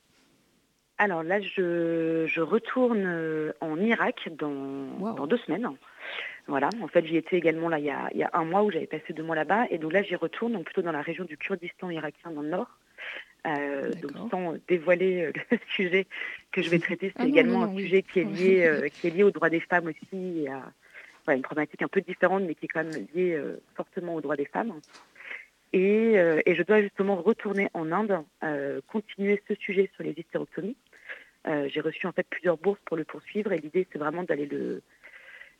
[0.98, 5.68] Alors là, je, retourne euh, en Irak dans, deux semaines.
[6.46, 9.12] Voilà, en fait, j'y étais également là il y, a, un mois où j'avais passé
[9.12, 9.66] deux mois là-bas.
[9.70, 12.48] Et donc là, j'y retourne, donc plutôt dans la région du Kurdistan irakien dans le
[12.48, 12.68] nord.
[13.46, 16.06] Euh, donc sans dévoiler euh, le sujet
[16.52, 19.22] que je vais traiter, c'est ah également un sujet qui est, lié, qui est lié
[19.22, 22.68] aux droits des femmes aussi, et à une problématique un peu différente, mais qui est
[22.68, 23.38] quand même liée
[23.74, 24.74] fortement aux droits des femmes.
[25.74, 30.76] Euh, et, je dois justement retourner en Inde, euh, continuer ce sujet sur les hystérectomies.
[31.46, 34.46] Euh, j'ai reçu en fait plusieurs bourses pour le poursuivre et l'idée c'est vraiment d'aller
[34.46, 34.82] le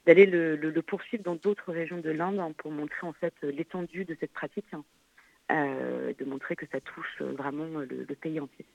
[0.07, 4.17] d'aller le, poursuivre dans d'autres régions de l'Inde hein, pour montrer en fait l'étendue de
[4.21, 4.85] cette pratique, hein,
[5.51, 8.67] de montrer que ça touche vraiment le pays entier.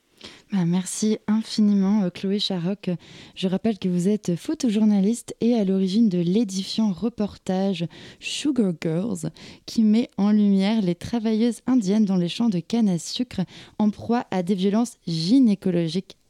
[0.51, 2.89] Bah, merci infiniment euh, Chloé Charoc.
[3.35, 7.85] Je rappelle que vous êtes photojournaliste et à l'origine de l'édifiant reportage
[8.19, 9.31] Sugar Girls
[9.67, 13.41] qui met en lumière les travailleuses indiennes dans les champs de canne à sucre
[13.77, 16.17] en proie à des violences gynécologiques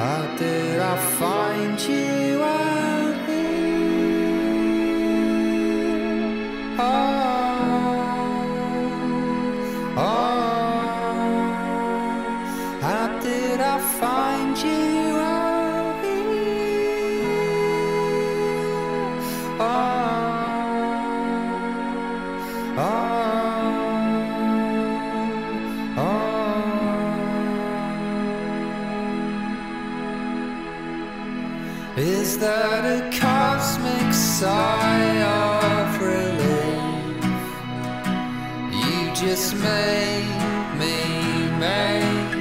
[0.00, 2.79] How did I find you out
[32.40, 37.24] that a cosmic sigh of relief?
[38.72, 40.40] You just made
[40.80, 40.96] me
[41.58, 42.34] make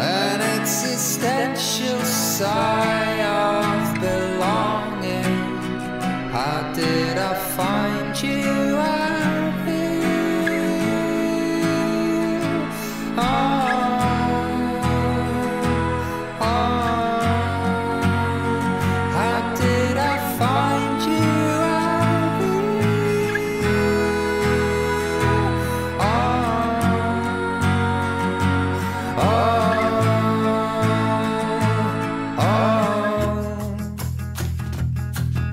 [0.00, 3.19] an existential sigh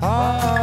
[0.00, 0.57] Ah.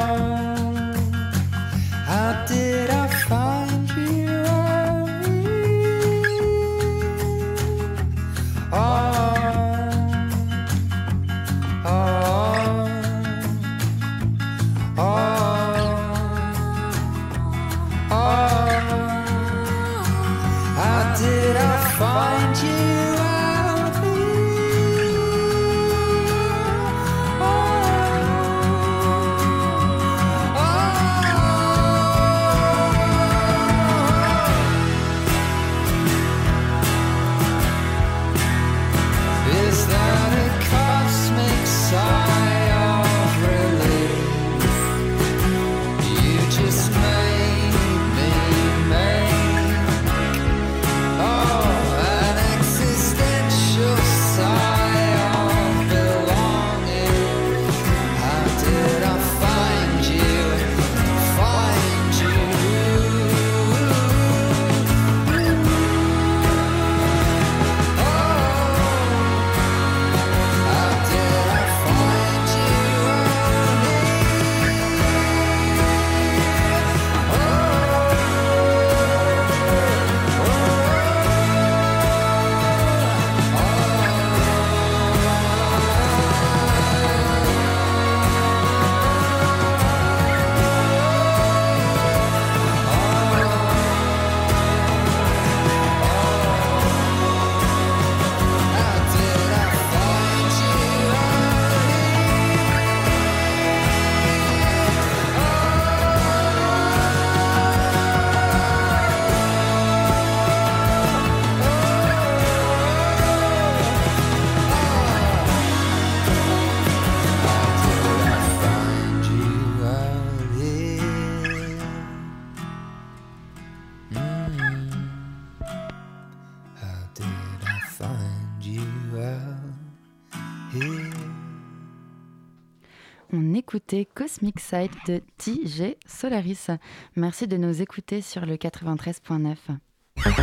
[134.26, 136.70] Cosmic Side de TJ Solaris.
[137.16, 139.56] Merci de nous écouter sur le 93.9.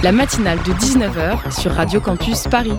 [0.04, 2.78] La matinale de 19h sur Radio Campus Paris.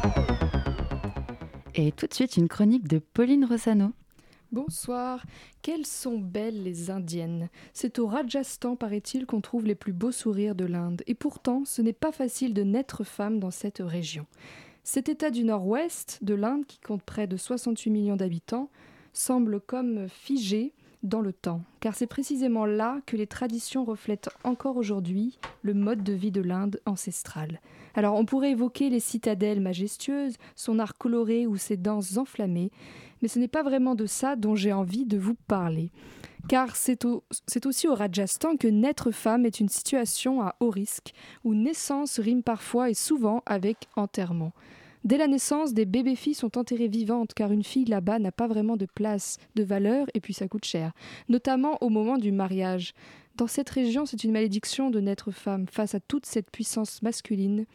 [1.76, 3.92] Et tout de suite, une chronique de Pauline Rossano.
[4.54, 5.26] Bonsoir.
[5.62, 7.50] Quelles sont belles les Indiennes?
[7.74, 11.02] C'est au Rajasthan, paraît-il, qu'on trouve les plus beaux sourires de l'Inde.
[11.06, 14.26] Et pourtant, ce n'est pas facile de naître femme dans cette région.
[14.86, 18.70] Cet état du nord-ouest de l'Inde, qui compte près de 68 millions d'habitants,
[19.12, 20.72] semble comme figé
[21.04, 26.04] dans le temps, car c'est précisément là que les traditions reflètent encore aujourd'hui le mode
[26.04, 27.60] de vie de l'Inde ancestrale.
[27.94, 32.72] Alors on pourrait évoquer les citadelles majestueuses, son art coloré ou ses danses enflammées,
[33.22, 35.92] mais ce n'est pas vraiment de ça dont j'ai envie de vous parler.
[36.50, 37.06] Car c'est
[37.66, 41.14] aussi au Rajasthan que naître femme est une situation à haut risque,
[41.46, 44.52] où naissance rime parfois et souvent avec enterrement.
[45.04, 48.48] Dès la naissance, des bébés filles sont enterrées vivantes car une fille là-bas n'a pas
[48.48, 50.94] vraiment de place, de valeur et puis ça coûte cher,
[51.28, 52.94] notamment au moment du mariage.
[53.36, 57.66] Dans cette région, c'est une malédiction de naître femme face à toute cette puissance masculine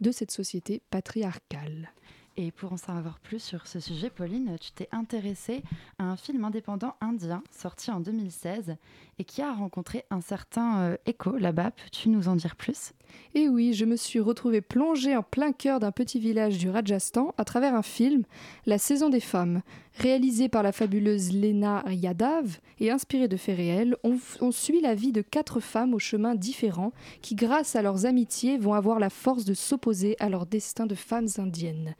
[0.00, 1.92] de cette société patriarcale.
[2.40, 5.64] Et pour en savoir plus sur ce sujet, Pauline, tu t'es intéressée
[5.98, 8.76] à un film indépendant indien sorti en 2016
[9.18, 11.72] et qui a rencontré un certain euh, écho là-bas.
[11.72, 12.92] Peux-tu nous en dire plus?
[13.34, 17.34] Eh oui, je me suis retrouvée plongée en plein cœur d'un petit village du Rajasthan
[17.36, 18.24] à travers un film,
[18.66, 19.62] La saison des femmes,
[19.98, 23.96] réalisé par la fabuleuse Lena Yadav et inspiré de faits réels.
[24.04, 28.06] On, on suit la vie de quatre femmes aux chemins différents qui, grâce à leurs
[28.06, 31.94] amitiés, vont avoir la force de s'opposer à leur destin de femmes indiennes.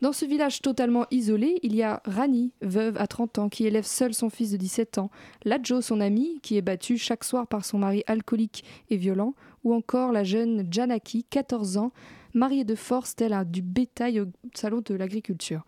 [0.00, 3.86] Dans ce village totalement isolé, il y a Rani, veuve à 30 ans, qui élève
[3.86, 5.10] seule son fils de 17 ans,
[5.44, 9.34] Ladjo, son ami, qui est battu chaque soir par son mari alcoolique et violent,
[9.64, 11.92] ou encore la jeune Janaki, 14 ans,
[12.34, 15.64] mariée de force telle à du bétail au salon de l'agriculture.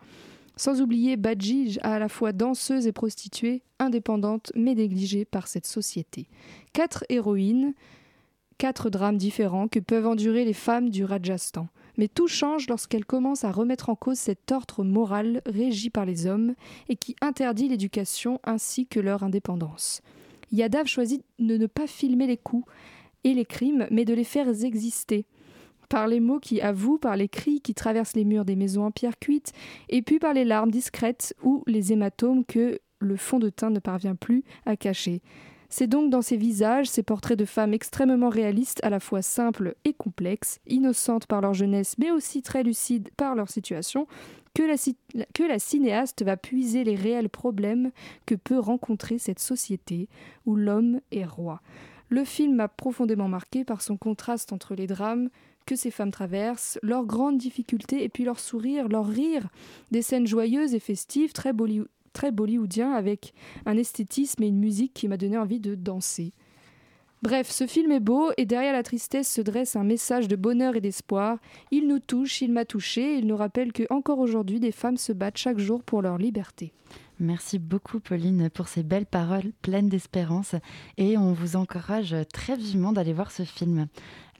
[0.55, 6.27] Sans oublier Badji, à la fois danseuse et prostituée, indépendante mais négligée par cette société.
[6.73, 7.73] Quatre héroïnes,
[8.57, 11.67] quatre drames différents que peuvent endurer les femmes du Rajasthan.
[11.97, 16.27] Mais tout change lorsqu'elle commence à remettre en cause cet ordre moral régi par les
[16.27, 16.53] hommes
[16.89, 20.01] et qui interdit l'éducation ainsi que leur indépendance.
[20.51, 22.65] Yadav choisit de ne pas filmer les coups
[23.27, 25.25] et les crimes, mais de les faire exister.
[25.89, 28.91] Par les mots qui avouent, par les cris qui traversent les murs des maisons en
[28.91, 29.53] pierre cuite,
[29.89, 33.79] et puis par les larmes discrètes ou les hématomes que le fond de teint ne
[33.79, 35.21] parvient plus à cacher.
[35.69, 39.75] C'est donc dans ces visages, ces portraits de femmes extrêmement réalistes, à la fois simples
[39.83, 44.07] et complexes, innocentes par leur jeunesse, mais aussi très lucides par leur situation,
[44.57, 47.91] que la, cinéaste va puiser les réels problèmes
[48.25, 50.09] que peut rencontrer cette société
[50.47, 51.61] où l'homme est roi.
[52.09, 55.29] Le film m'a profondément marqué par son contraste entre les drames
[55.67, 59.47] que ces femmes traversent, leurs grandes difficultés et puis leur sourire, leur rire,
[59.91, 61.53] des scènes joyeuses et festives, très,
[62.13, 63.33] très bollywoodien avec
[63.67, 66.31] un esthétisme et une musique qui m'a donné envie de danser.
[67.23, 70.75] Bref, ce film est beau et derrière la tristesse se dresse un message de bonheur
[70.75, 71.39] et d'espoir.
[71.71, 75.13] Il nous touche, il m'a touché, il nous rappelle que encore aujourd'hui des femmes se
[75.13, 76.73] battent chaque jour pour leur liberté.
[77.19, 80.53] Merci beaucoup Pauline pour ces belles paroles pleines d'espérance
[80.97, 83.87] et on vous encourage très vivement d'aller voir ce film.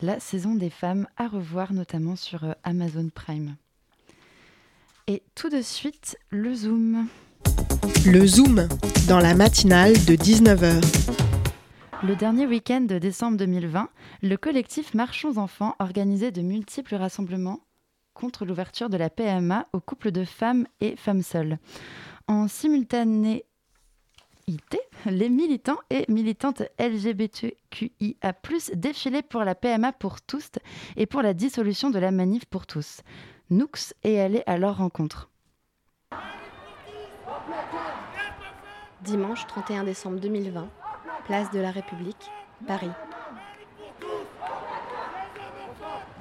[0.02, 3.56] La saison des femmes à revoir notamment sur euh, Amazon Prime.
[5.08, 7.08] Et tout de suite, le zoom.
[8.06, 8.68] Le Zoom,
[9.08, 11.27] dans la matinale de 19h.
[12.04, 13.90] Le dernier week-end de décembre 2020,
[14.22, 17.62] le collectif Marchons Enfants organisait de multiples rassemblements
[18.14, 21.58] contre l'ouverture de la PMA aux couples de femmes et femmes seules.
[22.28, 23.48] En simultanéité,
[25.08, 28.34] les militants et militantes LGBTQIA+,
[28.76, 30.52] défilaient pour la PMA pour tous
[30.98, 33.02] et pour la dissolution de la manif pour tous.
[33.50, 33.72] Noux
[34.04, 35.32] est allé à leur rencontre.
[39.02, 40.70] Dimanche 31 décembre 2020,
[41.28, 42.32] place de la République,
[42.66, 42.90] Paris.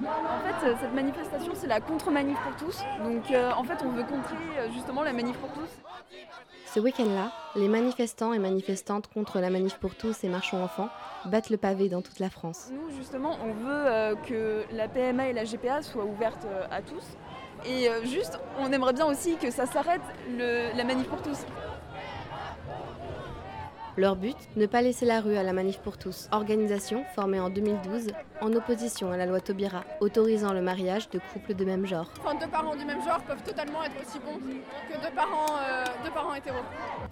[0.02, 2.82] En fait, euh, cette manifestation, c'est la contre-manif pour tous.
[3.02, 5.70] Donc, euh, en fait, on veut contrer euh, justement la manif pour tous.
[6.74, 10.88] Ce week-end-là, les manifestants et manifestantes contre la manif pour tous et marchons enfants
[11.24, 12.70] battent le pavé dans toute la France.
[12.72, 17.04] Nous, justement, on veut que la PMA et la GPA soient ouvertes à tous.
[17.64, 20.02] Et juste, on aimerait bien aussi que ça s'arrête,
[20.36, 21.38] la manif pour tous.
[23.96, 27.48] Leur but, ne pas laisser la rue à la Manif pour tous, organisation formée en
[27.48, 28.08] 2012
[28.42, 32.10] en opposition à la loi Taubira, autorisant le mariage de couples de même genre.
[32.20, 35.84] Enfin, deux parents du même genre peuvent totalement être aussi bons que deux parents, euh,
[36.04, 36.58] deux parents hétéros.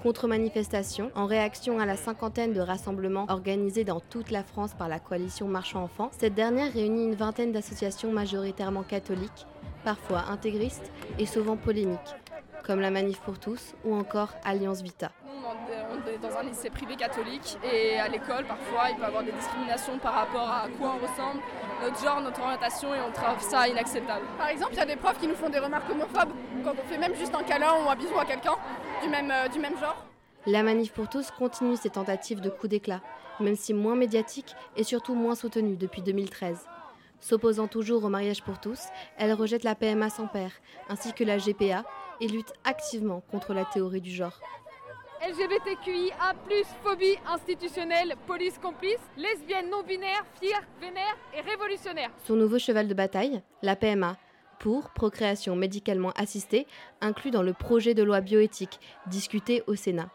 [0.03, 4.99] Contre-manifestation, en réaction à la cinquantaine de rassemblements organisés dans toute la France par la
[4.99, 9.47] coalition Marchand Enfants, cette dernière réunit une vingtaine d'associations majoritairement catholiques
[9.85, 12.15] parfois intégristes et souvent polémiques,
[12.63, 15.11] comme la Manif pour tous ou encore Alliance Vita.
[15.47, 19.23] On est dans un lycée privé catholique et à l'école, parfois, il peut y avoir
[19.23, 21.43] des discriminations par rapport à quoi on ressemble,
[21.83, 24.25] notre genre, notre orientation et on trouve ça inacceptable.
[24.39, 26.33] Par exemple, il y a des profs qui nous font des remarques homophobes
[26.65, 28.55] quand on fait même juste un câlin ou un bisou à quelqu'un
[29.03, 29.97] du même, euh, du même genre.
[30.47, 33.03] La Manif pour tous continue ses tentatives de coup d'éclat,
[33.41, 36.67] même si moins médiatique et surtout moins soutenue depuis 2013.
[37.21, 38.81] S'opposant toujours au mariage pour tous,
[39.19, 40.53] elle rejette la PMA sans père,
[40.89, 41.85] ainsi que la GPA,
[42.21, 44.39] et lutte activement contre la théorie du genre.
[45.27, 46.35] LGBTQIA+,
[46.83, 52.11] phobie institutionnelle, police complice, lesbienne non-binaire, fière, vénère et révolutionnaire.
[52.27, 54.19] Son nouveau cheval de bataille, la PMA,
[54.59, 56.67] pour procréation médicalement assistée,
[57.01, 60.11] inclus dans le projet de loi bioéthique discuté au Sénat.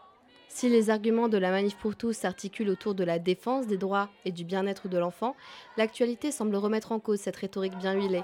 [0.48, 4.10] Si les arguments de la manif pour tous s'articulent autour de la défense des droits
[4.24, 5.34] et du bien-être de l'enfant,
[5.76, 8.22] l'actualité semble remettre en cause cette rhétorique bien huilée.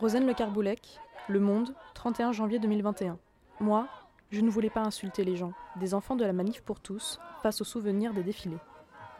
[0.00, 3.18] Rosane Le Carboulec, Le Monde, 31 janvier 2021.
[3.60, 3.88] Moi,
[4.34, 7.60] je ne voulais pas insulter les gens, des enfants de la manif pour tous, face
[7.60, 8.58] aux souvenirs des défilés.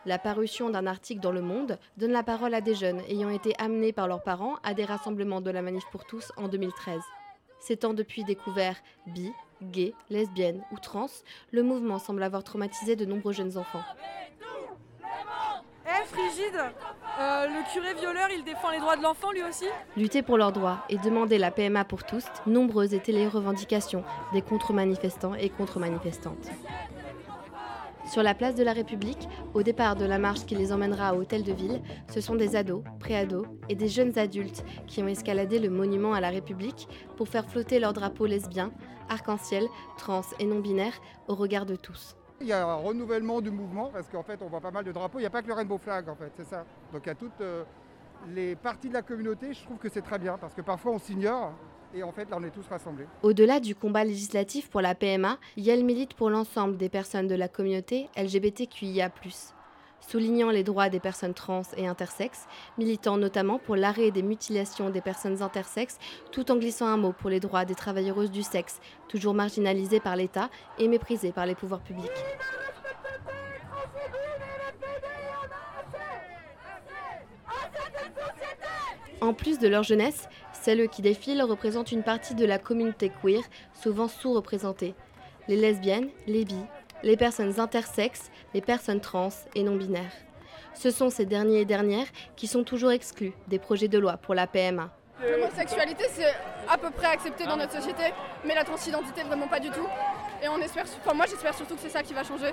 [0.06, 3.54] La parution d'un article dans Le Monde donne la parole à des jeunes ayant été
[3.58, 7.00] amenés par leurs parents à des rassemblements de la manif pour tous en 2013.
[7.60, 9.30] S'étant depuis découvert bi,
[9.62, 11.06] gay, lesbienne ou trans,
[11.52, 13.84] le mouvement semble avoir traumatisé de nombreux jeunes enfants.
[16.04, 16.60] Frigide
[17.20, 19.64] euh, Le curé violeur, il défend les droits de l'enfant lui aussi
[19.96, 24.42] Lutter pour leurs droits et demander la PMA pour tous, nombreuses étaient les revendications des
[24.42, 26.50] contre-manifestants et contre-manifestantes.
[28.10, 31.14] Sur la place de la République, au départ de la marche qui les emmènera à
[31.14, 31.82] Hôtel de Ville,
[32.12, 36.20] ce sont des ados, préados et des jeunes adultes qui ont escaladé le monument à
[36.20, 36.86] la République
[37.16, 38.72] pour faire flotter leur drapeau lesbien,
[39.08, 42.16] arc-en-ciel, trans et non-binaire au regard de tous.
[42.40, 44.92] Il y a un renouvellement du mouvement parce qu'en fait on voit pas mal de
[44.92, 45.18] drapeaux.
[45.18, 46.64] Il n'y a pas que le rainbow flag en fait, c'est ça.
[46.92, 47.64] Donc il y a toutes euh,
[48.28, 49.52] les parties de la communauté.
[49.52, 51.52] Je trouve que c'est très bien parce que parfois on s'ignore
[51.94, 53.06] et en fait, là, on est tous rassemblés.
[53.22, 57.46] Au-delà du combat législatif pour la PMA, Yel milite pour l'ensemble des personnes de la
[57.46, 59.10] communauté LGBTQIA+.
[60.06, 62.46] Soulignant les droits des personnes trans et intersexes,
[62.78, 65.98] militant notamment pour l'arrêt des mutilations des personnes intersexes,
[66.30, 70.16] tout en glissant un mot pour les droits des travailleuses du sexe, toujours marginalisées par
[70.16, 72.10] l'État et méprisées par les pouvoirs publics.
[79.20, 83.40] En plus de leur jeunesse, celles qui défilent représentent une partie de la communauté queer,
[83.72, 84.94] souvent sous-représentée.
[85.48, 86.56] Les lesbiennes, les bi,
[87.04, 90.12] les personnes intersexes, les personnes trans et non-binaires.
[90.72, 94.34] Ce sont ces derniers et dernières qui sont toujours exclus des projets de loi pour
[94.34, 94.90] la PMA.
[95.22, 96.34] L'homosexualité, c'est
[96.68, 98.02] à peu près accepté dans notre société,
[98.44, 99.86] mais la transidentité, vraiment pas du tout.
[100.42, 102.52] Et on espère, enfin moi j'espère surtout que c'est ça qui va changer.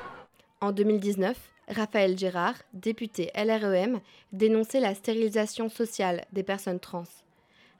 [0.59, 1.35] En 2019,
[1.69, 3.99] Raphaël Gérard, député LREM,
[4.33, 7.05] dénonçait la stérilisation sociale des personnes trans.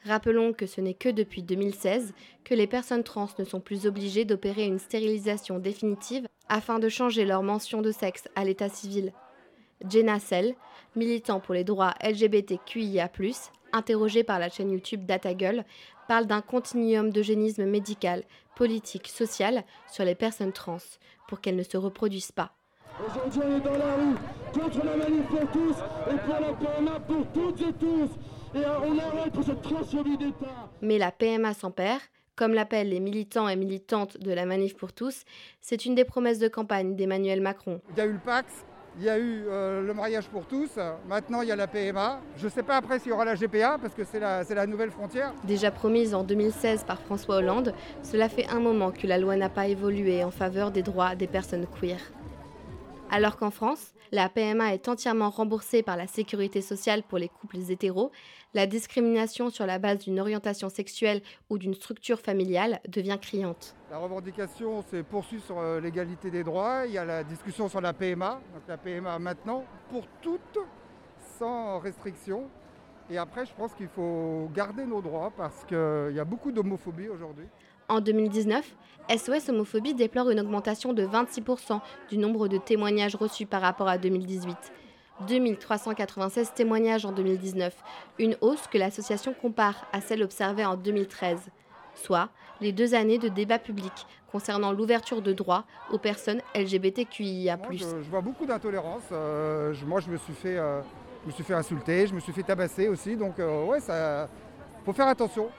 [0.06, 4.26] Rappelons que ce n'est que depuis 2016 que les personnes trans ne sont plus obligées
[4.26, 9.14] d'opérer une stérilisation définitive afin de changer leur mention de sexe à l'état civil.
[9.88, 10.56] Jenna Sell,
[10.95, 13.10] militant pour les droits LGBTQIA+,
[13.74, 15.64] interrogée par la chaîne YouTube DataGull,
[16.08, 18.24] parle d'un continuum d'eugénisme médical,
[18.56, 20.78] politique, social sur les personnes trans
[21.28, 22.54] pour qu'elles ne se reproduisent pas.
[28.54, 30.70] Et on arrête cette transphobie d'État.
[30.82, 31.99] Mais la PMA sans père,
[32.36, 35.24] comme l'appellent les militants et militantes de la manif pour tous,
[35.62, 37.82] c'est une des promesses de campagne d'Emmanuel Macron.
[37.91, 38.66] Il y a eu le Pax,
[38.97, 40.72] il y a eu euh, le mariage pour tous,
[41.08, 42.20] maintenant il y a la PMA.
[42.36, 44.68] Je ne sais pas après s'il y aura la GPA parce que c'est la, la,
[44.68, 45.34] nouvelle frontière.
[45.45, 47.74] Déjà promise en 2016 par François Hollande,
[48.04, 51.28] cela fait un moment que la loi n'a pas évolué en faveur des droits des
[51.28, 51.99] personnes queer.
[53.10, 57.60] Alors qu'en France, la PMA est entièrement remboursée par la sécurité sociale pour les couples
[57.70, 58.12] hétéros,
[58.54, 63.76] la discrimination sur la base d'une orientation sexuelle ou d'une structure familiale devient criante.
[63.89, 66.84] La revendication s'est poursuivie sur euh, l'égalité des droits.
[66.86, 70.60] Il y a la discussion sur la PMA, donc la PMA maintenant, pour toutes,
[71.38, 72.49] sans restriction.
[73.10, 77.10] Et après, je pense qu'il faut garder nos droits parce qu'il y a beaucoup d'homophobie
[77.10, 77.45] aujourd'hui.
[77.89, 78.74] En 2019,
[79.10, 83.97] SOS Homophobie déplore une augmentation de 26% du nombre de témoignages reçus par rapport à
[83.97, 84.56] 2018.
[85.28, 87.76] 2396 témoignages en 2019,
[88.19, 91.49] une hausse que l'association compare à celle observée en 2013,
[91.95, 93.91] soit les deux années de débat public
[94.32, 97.57] concernant l'ouverture de droits aux personnes LGBTQIA.
[97.57, 99.03] Moi, je, je, vois beaucoup d'intolérance.
[99.11, 100.82] Euh, moi, je me suis fait, euh,
[101.24, 103.15] je me suis fait insulter, je me suis fait tabasser aussi.
[103.15, 104.30] Donc, euh, ouais, ça,
[104.86, 105.49] faut faire attention.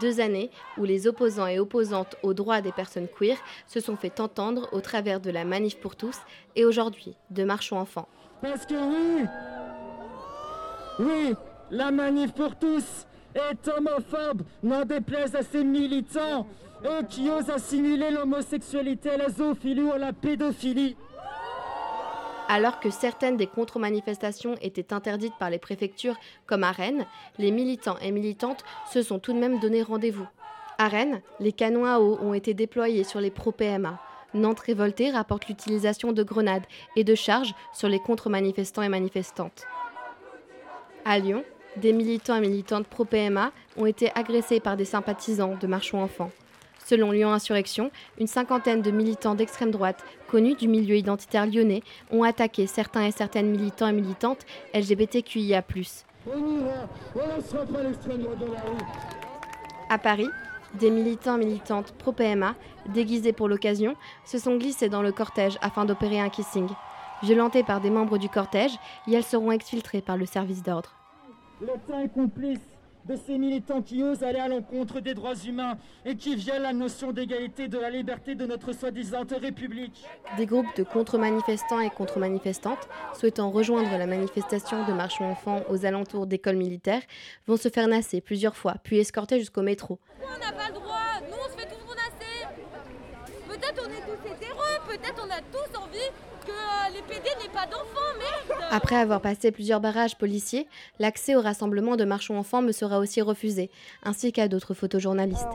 [0.00, 3.36] Deux années où les opposants et opposantes aux droits des personnes queer
[3.68, 6.16] se sont fait entendre au travers de la manif pour tous
[6.56, 8.08] et aujourd'hui de Marchons Enfants.
[8.42, 9.26] Parce que oui,
[10.98, 11.34] oui,
[11.70, 16.46] la manif pour tous est homophobe, n'en déplaise à ses militants,
[16.84, 20.96] eux qui osent assimiler l'homosexualité à la zoophilie ou à la pédophilie.
[22.48, 26.16] Alors que certaines des contre-manifestations étaient interdites par les préfectures,
[26.46, 27.04] comme à Rennes,
[27.38, 30.28] les militants et militantes se sont tout de même donné rendez-vous.
[30.78, 33.98] À Rennes, les canons à eau ont été déployés sur les pro-PMA.
[34.36, 39.66] Nantes révoltée rapporte l'utilisation de grenades et de charges sur les contre-manifestants et manifestantes.
[41.04, 41.44] À Lyon,
[41.76, 46.30] des militants et militantes pro-PMA ont été agressés par des sympathisants de Marchons Enfants.
[46.84, 51.82] Selon Lyon Insurrection, une cinquantaine de militants d'extrême droite connus du milieu identitaire lyonnais
[52.12, 55.64] ont attaqué certains et certaines militants et militantes LGBTQIA.
[59.90, 60.28] À Paris,
[60.76, 62.54] des militants militantes pro-PMA,
[62.92, 66.68] déguisés pour l'occasion, se sont glissés dans le cortège afin d'opérer un kissing.
[67.22, 70.92] Violentées par des membres du cortège, et elles seront exfiltrées par le service d'ordre.
[73.06, 76.72] De ces militants qui osent aller à l'encontre des droits humains et qui violent la
[76.72, 80.04] notion d'égalité de la liberté de notre soi-disant République.
[80.36, 86.26] Des groupes de contre-manifestants et contre-manifestantes souhaitant rejoindre la manifestation de Marchons Enfants aux alentours
[86.26, 87.02] d'écoles militaires
[87.46, 89.98] vont se faire nasser plusieurs fois, puis escorter jusqu'au métro.
[90.22, 92.46] On n'a pas le droit, nous on se fait tous renasser.
[93.48, 96.10] Peut-être on est tous hétéreux, peut-être on a tous envie
[96.44, 100.66] que euh, les PD n'aient pas d'enfants, merde Après avoir passé plusieurs barrages policiers,
[100.98, 103.70] l'accès au rassemblement de marchons enfants me sera aussi refusé,
[104.02, 105.46] ainsi qu'à d'autres photojournalistes.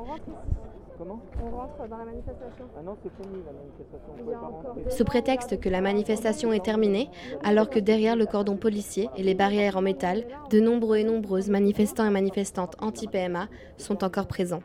[0.97, 4.89] Comment On rentre dans la manifestation Ah non, c'est fini la manifestation.
[4.95, 7.09] Sous prétexte que la manifestation est terminée,
[7.43, 11.49] alors que derrière le cordon policier et les barrières en métal, de nombreux et nombreuses
[11.49, 14.61] manifestants et manifestantes anti-PMA sont encore présents.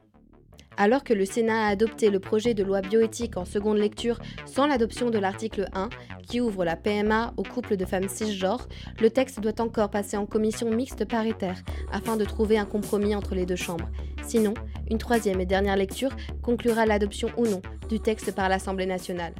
[0.79, 4.67] Alors que le Sénat a adopté le projet de loi bioéthique en seconde lecture sans
[4.67, 5.89] l'adoption de l'article 1,
[6.29, 8.69] qui ouvre la PMA aux couples de femmes cisgenres,
[9.01, 13.35] le texte doit encore passer en commission mixte paritaire afin de trouver un compromis entre
[13.35, 13.89] les deux chambres.
[14.23, 14.55] Sinon,
[14.91, 19.35] une troisième et dernière lecture conclura l'adoption ou non du texte par l'Assemblée nationale.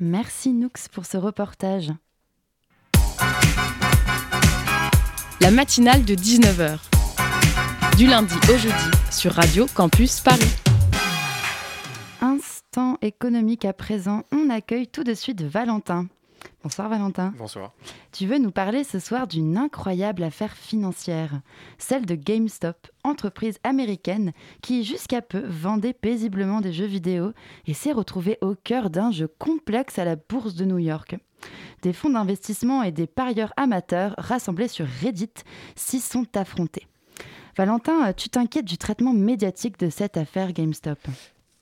[0.00, 1.90] Merci Noux pour ce reportage.
[5.40, 6.91] La matinale de 19h
[7.96, 10.40] du lundi au jeudi sur Radio Campus Paris.
[12.20, 16.06] Instant économique à présent, on accueille tout de suite Valentin.
[16.62, 17.34] Bonsoir Valentin.
[17.36, 17.72] Bonsoir.
[18.12, 21.40] Tu veux nous parler ce soir d'une incroyable affaire financière,
[21.78, 24.32] celle de GameStop, entreprise américaine
[24.62, 27.32] qui jusqu'à peu vendait paisiblement des jeux vidéo
[27.66, 31.16] et s'est retrouvée au cœur d'un jeu complexe à la bourse de New York.
[31.82, 35.32] Des fonds d'investissement et des parieurs amateurs rassemblés sur Reddit
[35.74, 36.86] s'y sont affrontés.
[37.56, 40.98] Valentin, tu t'inquiètes du traitement médiatique de cette affaire GameStop?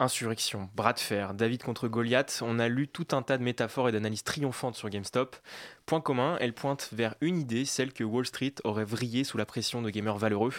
[0.03, 3.91] Insurrection, bras de fer, David contre Goliath, on a lu tout un tas de métaphores
[3.91, 5.37] et d'analyses triomphantes sur GameStop.
[5.85, 9.45] Point commun, elles pointent vers une idée, celle que Wall Street aurait vrillé sous la
[9.45, 10.55] pression de gamers valeureux.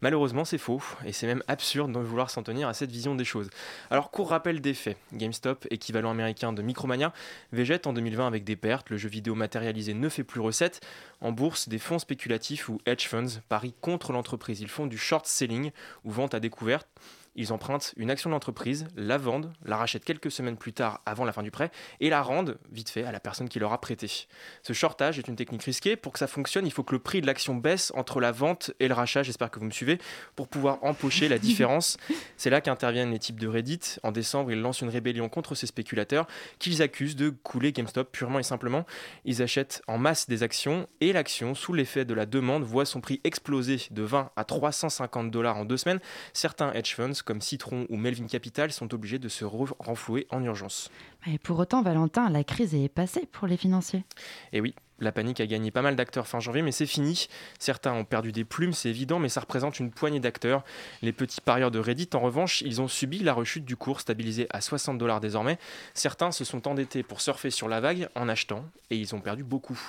[0.00, 3.24] Malheureusement, c'est faux, et c'est même absurde de vouloir s'en tenir à cette vision des
[3.24, 3.48] choses.
[3.90, 4.96] Alors, court rappel des faits.
[5.12, 7.12] GameStop, équivalent américain de Micromania,
[7.52, 10.80] végète en 2020 avec des pertes, le jeu vidéo matérialisé ne fait plus recette.
[11.20, 14.60] En bourse, des fonds spéculatifs ou hedge funds parient contre l'entreprise.
[14.60, 15.70] Ils font du short selling
[16.02, 16.88] ou vente à découverte.
[17.36, 21.32] Ils empruntent une action d'entreprise, la vendent, la rachètent quelques semaines plus tard avant la
[21.32, 21.70] fin du prêt
[22.00, 24.26] et la rendent vite fait à la personne qui leur a prêté.
[24.62, 25.96] Ce shortage est une technique risquée.
[25.96, 28.72] Pour que ça fonctionne, il faut que le prix de l'action baisse entre la vente
[28.80, 29.22] et le rachat.
[29.22, 29.98] J'espère que vous me suivez
[30.34, 31.96] pour pouvoir empocher la différence.
[32.36, 33.98] C'est là qu'interviennent les types de Reddit.
[34.02, 36.26] En décembre, ils lancent une rébellion contre ces spéculateurs
[36.58, 38.84] qu'ils accusent de couler GameStop purement et simplement.
[39.24, 43.00] Ils achètent en masse des actions et l'action, sous l'effet de la demande, voit son
[43.00, 46.00] prix exploser de 20 à 350 dollars en deux semaines.
[46.32, 50.90] Certains hedge funds comme Citron ou Melvin Capital sont obligés de se renflouer en urgence.
[51.26, 54.04] Et pour autant, Valentin, la crise est passée pour les financiers.
[54.52, 57.28] Et oui, la panique a gagné pas mal d'acteurs fin janvier, mais c'est fini.
[57.58, 60.62] Certains ont perdu des plumes, c'est évident, mais ça représente une poignée d'acteurs.
[61.00, 64.46] Les petits parieurs de Reddit, en revanche, ils ont subi la rechute du cours, stabilisé
[64.50, 65.58] à 60 dollars désormais.
[65.94, 69.42] Certains se sont endettés pour surfer sur la vague en achetant, et ils ont perdu
[69.42, 69.80] beaucoup.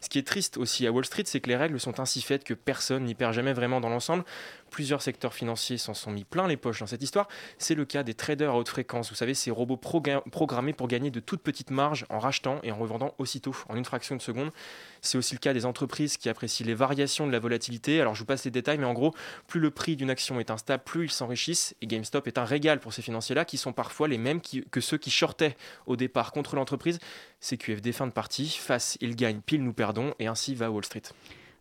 [0.00, 2.44] Ce qui est triste aussi à Wall Street, c'est que les règles sont ainsi faites
[2.44, 4.24] que personne n'y perd jamais vraiment dans l'ensemble.
[4.74, 7.28] Plusieurs secteurs financiers s'en sont mis plein les poches dans cette histoire.
[7.58, 9.08] C'est le cas des traders à haute fréquence.
[9.08, 12.76] Vous savez, ces robots programmés pour gagner de toutes petites marges en rachetant et en
[12.76, 14.50] revendant aussitôt, en une fraction de seconde.
[15.00, 18.00] C'est aussi le cas des entreprises qui apprécient les variations de la volatilité.
[18.00, 19.14] Alors je vous passe les détails, mais en gros,
[19.46, 21.76] plus le prix d'une action est instable, plus ils s'enrichissent.
[21.80, 24.98] Et GameStop est un régal pour ces financiers-là, qui sont parfois les mêmes que ceux
[24.98, 25.56] qui shortaient
[25.86, 26.98] au départ contre l'entreprise.
[27.38, 31.02] CQFD fin de partie, face, ils gagnent, pile nous perdons, et ainsi va Wall Street.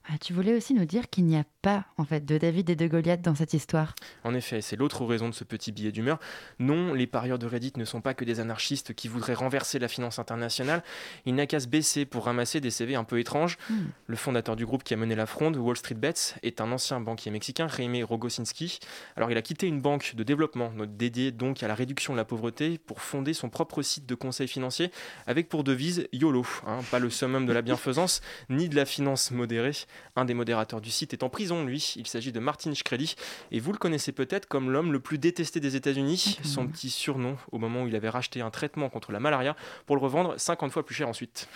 [0.09, 2.75] Ah, tu voulais aussi nous dire qu'il n'y a pas en fait de David et
[2.75, 3.95] de Goliath dans cette histoire.
[4.25, 6.19] En effet, c'est l'autre raison de ce petit billet d'humeur.
[6.59, 9.87] Non, les parieurs de Reddit ne sont pas que des anarchistes qui voudraient renverser la
[9.87, 10.83] finance internationale.
[11.25, 13.57] Il n'a qu'à se baisser pour ramasser des CV un peu étranges.
[13.69, 13.85] Hmm.
[14.07, 16.99] Le fondateur du groupe qui a mené la fronde, Wall Street Bets, est un ancien
[16.99, 18.79] banquier mexicain, Jaime Rogosinski.
[19.15, 22.25] Alors il a quitté une banque de développement dédiée donc à la réduction de la
[22.25, 24.91] pauvreté pour fonder son propre site de conseil financier
[25.27, 29.31] avec pour devise YOLO, hein, pas le summum de la bienfaisance ni de la finance
[29.31, 29.71] modérée.
[30.15, 31.93] Un des modérateurs du site est en prison, lui.
[31.95, 33.15] Il s'agit de Martin Shkreli.
[33.51, 36.39] Et vous le connaissez peut-être comme l'homme le plus détesté des États-Unis.
[36.43, 39.95] Son petit surnom au moment où il avait racheté un traitement contre la malaria pour
[39.95, 41.47] le revendre 50 fois plus cher ensuite.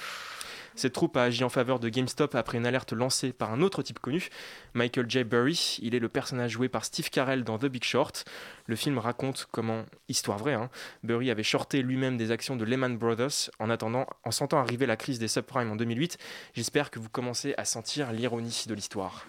[0.77, 3.81] Cette troupe a agi en faveur de GameStop après une alerte lancée par un autre
[3.81, 4.29] type connu,
[4.75, 5.23] Michael J.
[5.23, 5.79] Burry.
[5.81, 8.25] Il est le personnage joué par Steve Carell dans The Big Short.
[8.67, 10.69] Le film raconte comment, histoire vraie, hein,
[11.01, 14.97] Burry avait shorté lui-même des actions de Lehman Brothers en attendant, en sentant arriver la
[14.97, 16.19] crise des subprimes en 2008.
[16.53, 19.25] J'espère que vous commencez à sentir l'ironie de l'histoire.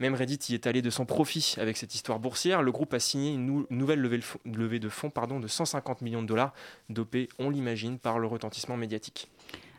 [0.00, 2.62] Même Reddit y est allé de son profit avec cette histoire boursière.
[2.62, 6.52] Le groupe a signé une nouvelle levée, de fonds de 150 millions de dollars,
[6.88, 9.30] dopée, on l'imagine, par le retentissement médiatique.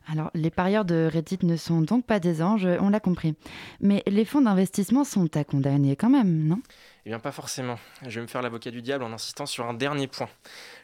[0.08, 3.36] Alors, les parieurs de Reddit ne sont donc pas des anges, on l'a compris.
[3.82, 6.60] Mais les fonds d'investissement sont à condamner quand même, non?
[7.06, 7.78] Eh bien, pas forcément.
[8.08, 10.30] Je vais me faire l'avocat du diable en insistant sur un dernier point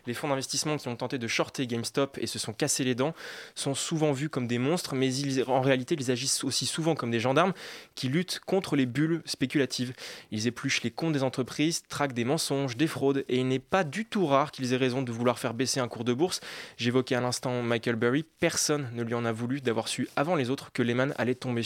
[0.07, 3.13] les fonds d'investissement qui ont tenté de shorter GameStop et se sont cassés les dents
[3.55, 5.11] sont souvent vus comme des monstres, mais
[5.47, 7.53] en réalité, ils agissent aussi souvent comme des gendarmes
[7.95, 9.93] qui luttent contre les bulles spéculatives.
[10.31, 13.83] Ils épluchent les comptes des entreprises, traquent des mensonges, des fraudes, et il n'est pas
[13.83, 16.41] du tout rare qu'ils aient raison de vouloir faire baisser un cours de bourse.
[16.77, 20.49] J'évoquais à l'instant Michael Burry, personne ne lui en a voulu d'avoir su avant les
[20.49, 21.61] autres que Lehman allait tomber.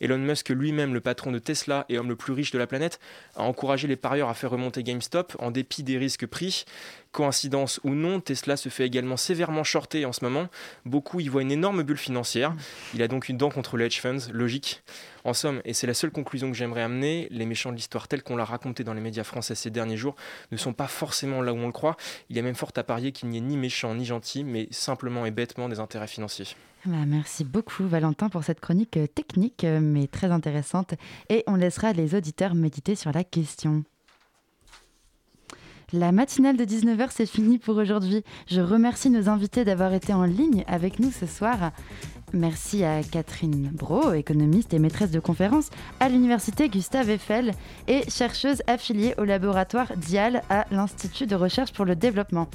[0.00, 3.00] Elon Musk lui-même, le patron de Tesla et homme le plus riche de la planète,
[3.34, 6.64] a encouragé les parieurs à faire remonter GameStop en dépit des risques pris.
[7.16, 10.48] Coïncidence ou non, Tesla se fait également sévèrement shorter en ce moment.
[10.84, 12.54] Beaucoup y voient une énorme bulle financière.
[12.92, 14.82] Il a donc une dent contre les hedge funds, logique.
[15.24, 18.22] En somme, et c'est la seule conclusion que j'aimerais amener, les méchants de l'histoire tels
[18.22, 20.14] qu'on l'a raconté dans les médias français ces derniers jours
[20.52, 21.96] ne sont pas forcément là où on le croit.
[22.28, 24.68] Il y a même fort à parier qu'il n'y ait ni méchants ni gentils, mais
[24.70, 26.48] simplement et bêtement des intérêts financiers.
[26.84, 30.92] Bah, merci beaucoup Valentin pour cette chronique technique mais très intéressante
[31.30, 33.84] et on laissera les auditeurs méditer sur la question.
[35.92, 38.24] La matinale de 19h, c'est fini pour aujourd'hui.
[38.48, 41.70] Je remercie nos invités d'avoir été en ligne avec nous ce soir.
[42.32, 45.70] Merci à Catherine Bro, économiste et maîtresse de conférence
[46.00, 47.52] à l'université Gustave Eiffel
[47.86, 52.48] et chercheuse affiliée au laboratoire DIAL à l'Institut de recherche pour le développement.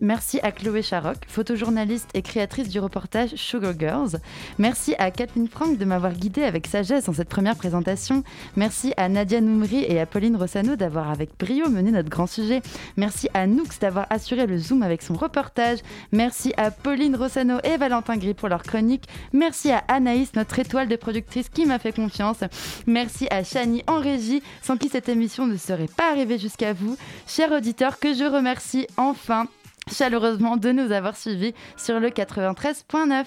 [0.00, 4.18] Merci à Chloé Charoc, photojournaliste et créatrice du reportage Sugar Girls.
[4.58, 8.22] Merci à Kathleen Frank de m'avoir guidée avec sagesse en cette première présentation.
[8.56, 12.62] Merci à Nadia Noumri et à Pauline Rossano d'avoir avec brio mené notre grand sujet.
[12.96, 15.78] Merci à Noux d'avoir assuré le Zoom avec son reportage.
[16.12, 19.04] Merci à Pauline Rossano et Valentin Gris pour leur chronique.
[19.32, 22.38] Merci à Anaïs, notre étoile de productrice qui m'a fait confiance.
[22.86, 26.96] Merci à Chani en régie, sans qui cette émission ne serait pas arrivée jusqu'à vous.
[27.26, 29.46] Chers auditeurs, que je remercie enfin
[29.88, 33.24] chaleureusement de nous avoir suivis sur le 93.9.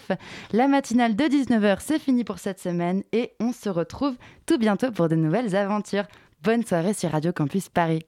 [0.54, 4.92] La matinale de 19h, c'est fini pour cette semaine et on se retrouve tout bientôt
[4.92, 6.06] pour de nouvelles aventures.
[6.44, 8.00] Bonne soirée sur Radio Campus Paris.